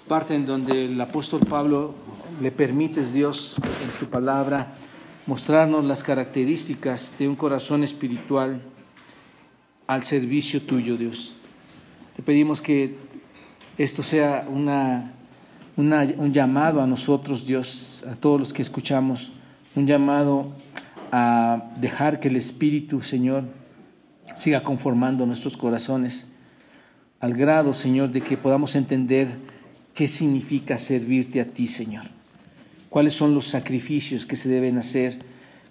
[0.07, 1.95] parte en donde el apóstol Pablo
[2.39, 4.75] le permites, Dios, en tu palabra,
[5.29, 8.59] mostrarnos las características de un corazón espiritual
[9.85, 11.35] al servicio tuyo, Dios.
[12.15, 12.95] Te pedimos que
[13.77, 15.13] esto sea una,
[15.77, 19.31] un llamado a nosotros, Dios, a todos los que escuchamos,
[19.75, 20.51] un llamado
[21.11, 23.43] a dejar que el Espíritu, Señor,
[24.35, 26.27] siga conformando nuestros corazones,
[27.19, 29.37] al grado, Señor, de que podamos entender
[29.93, 32.18] qué significa servirte a ti, Señor
[32.89, 35.17] cuáles son los sacrificios que se deben hacer,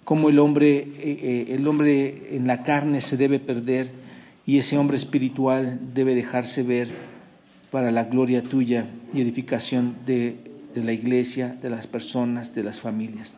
[0.03, 3.91] cómo el hombre, eh, eh, el hombre en la carne se debe perder
[4.45, 6.89] y ese hombre espiritual debe dejarse ver
[7.71, 10.37] para la gloria tuya y edificación de,
[10.73, 13.35] de la iglesia, de las personas, de las familias.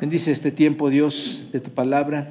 [0.00, 2.28] Bendice este tiempo, Dios, de tu palabra.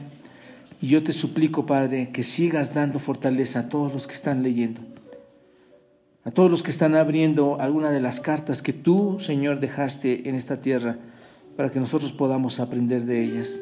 [0.80, 4.80] Y yo te suplico, Padre, que sigas dando fortaleza a todos los que están leyendo
[6.28, 10.36] a todos los que están abriendo alguna de las cartas que tú, Señor, dejaste en
[10.36, 10.98] esta tierra
[11.56, 13.62] para que nosotros podamos aprender de ellas.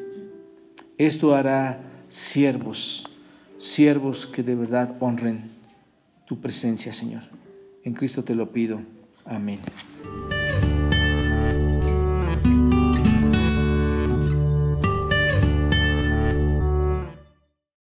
[0.98, 3.04] Esto hará siervos,
[3.58, 5.52] siervos que de verdad honren
[6.26, 7.22] tu presencia, Señor.
[7.84, 8.80] En Cristo te lo pido.
[9.24, 9.60] Amén.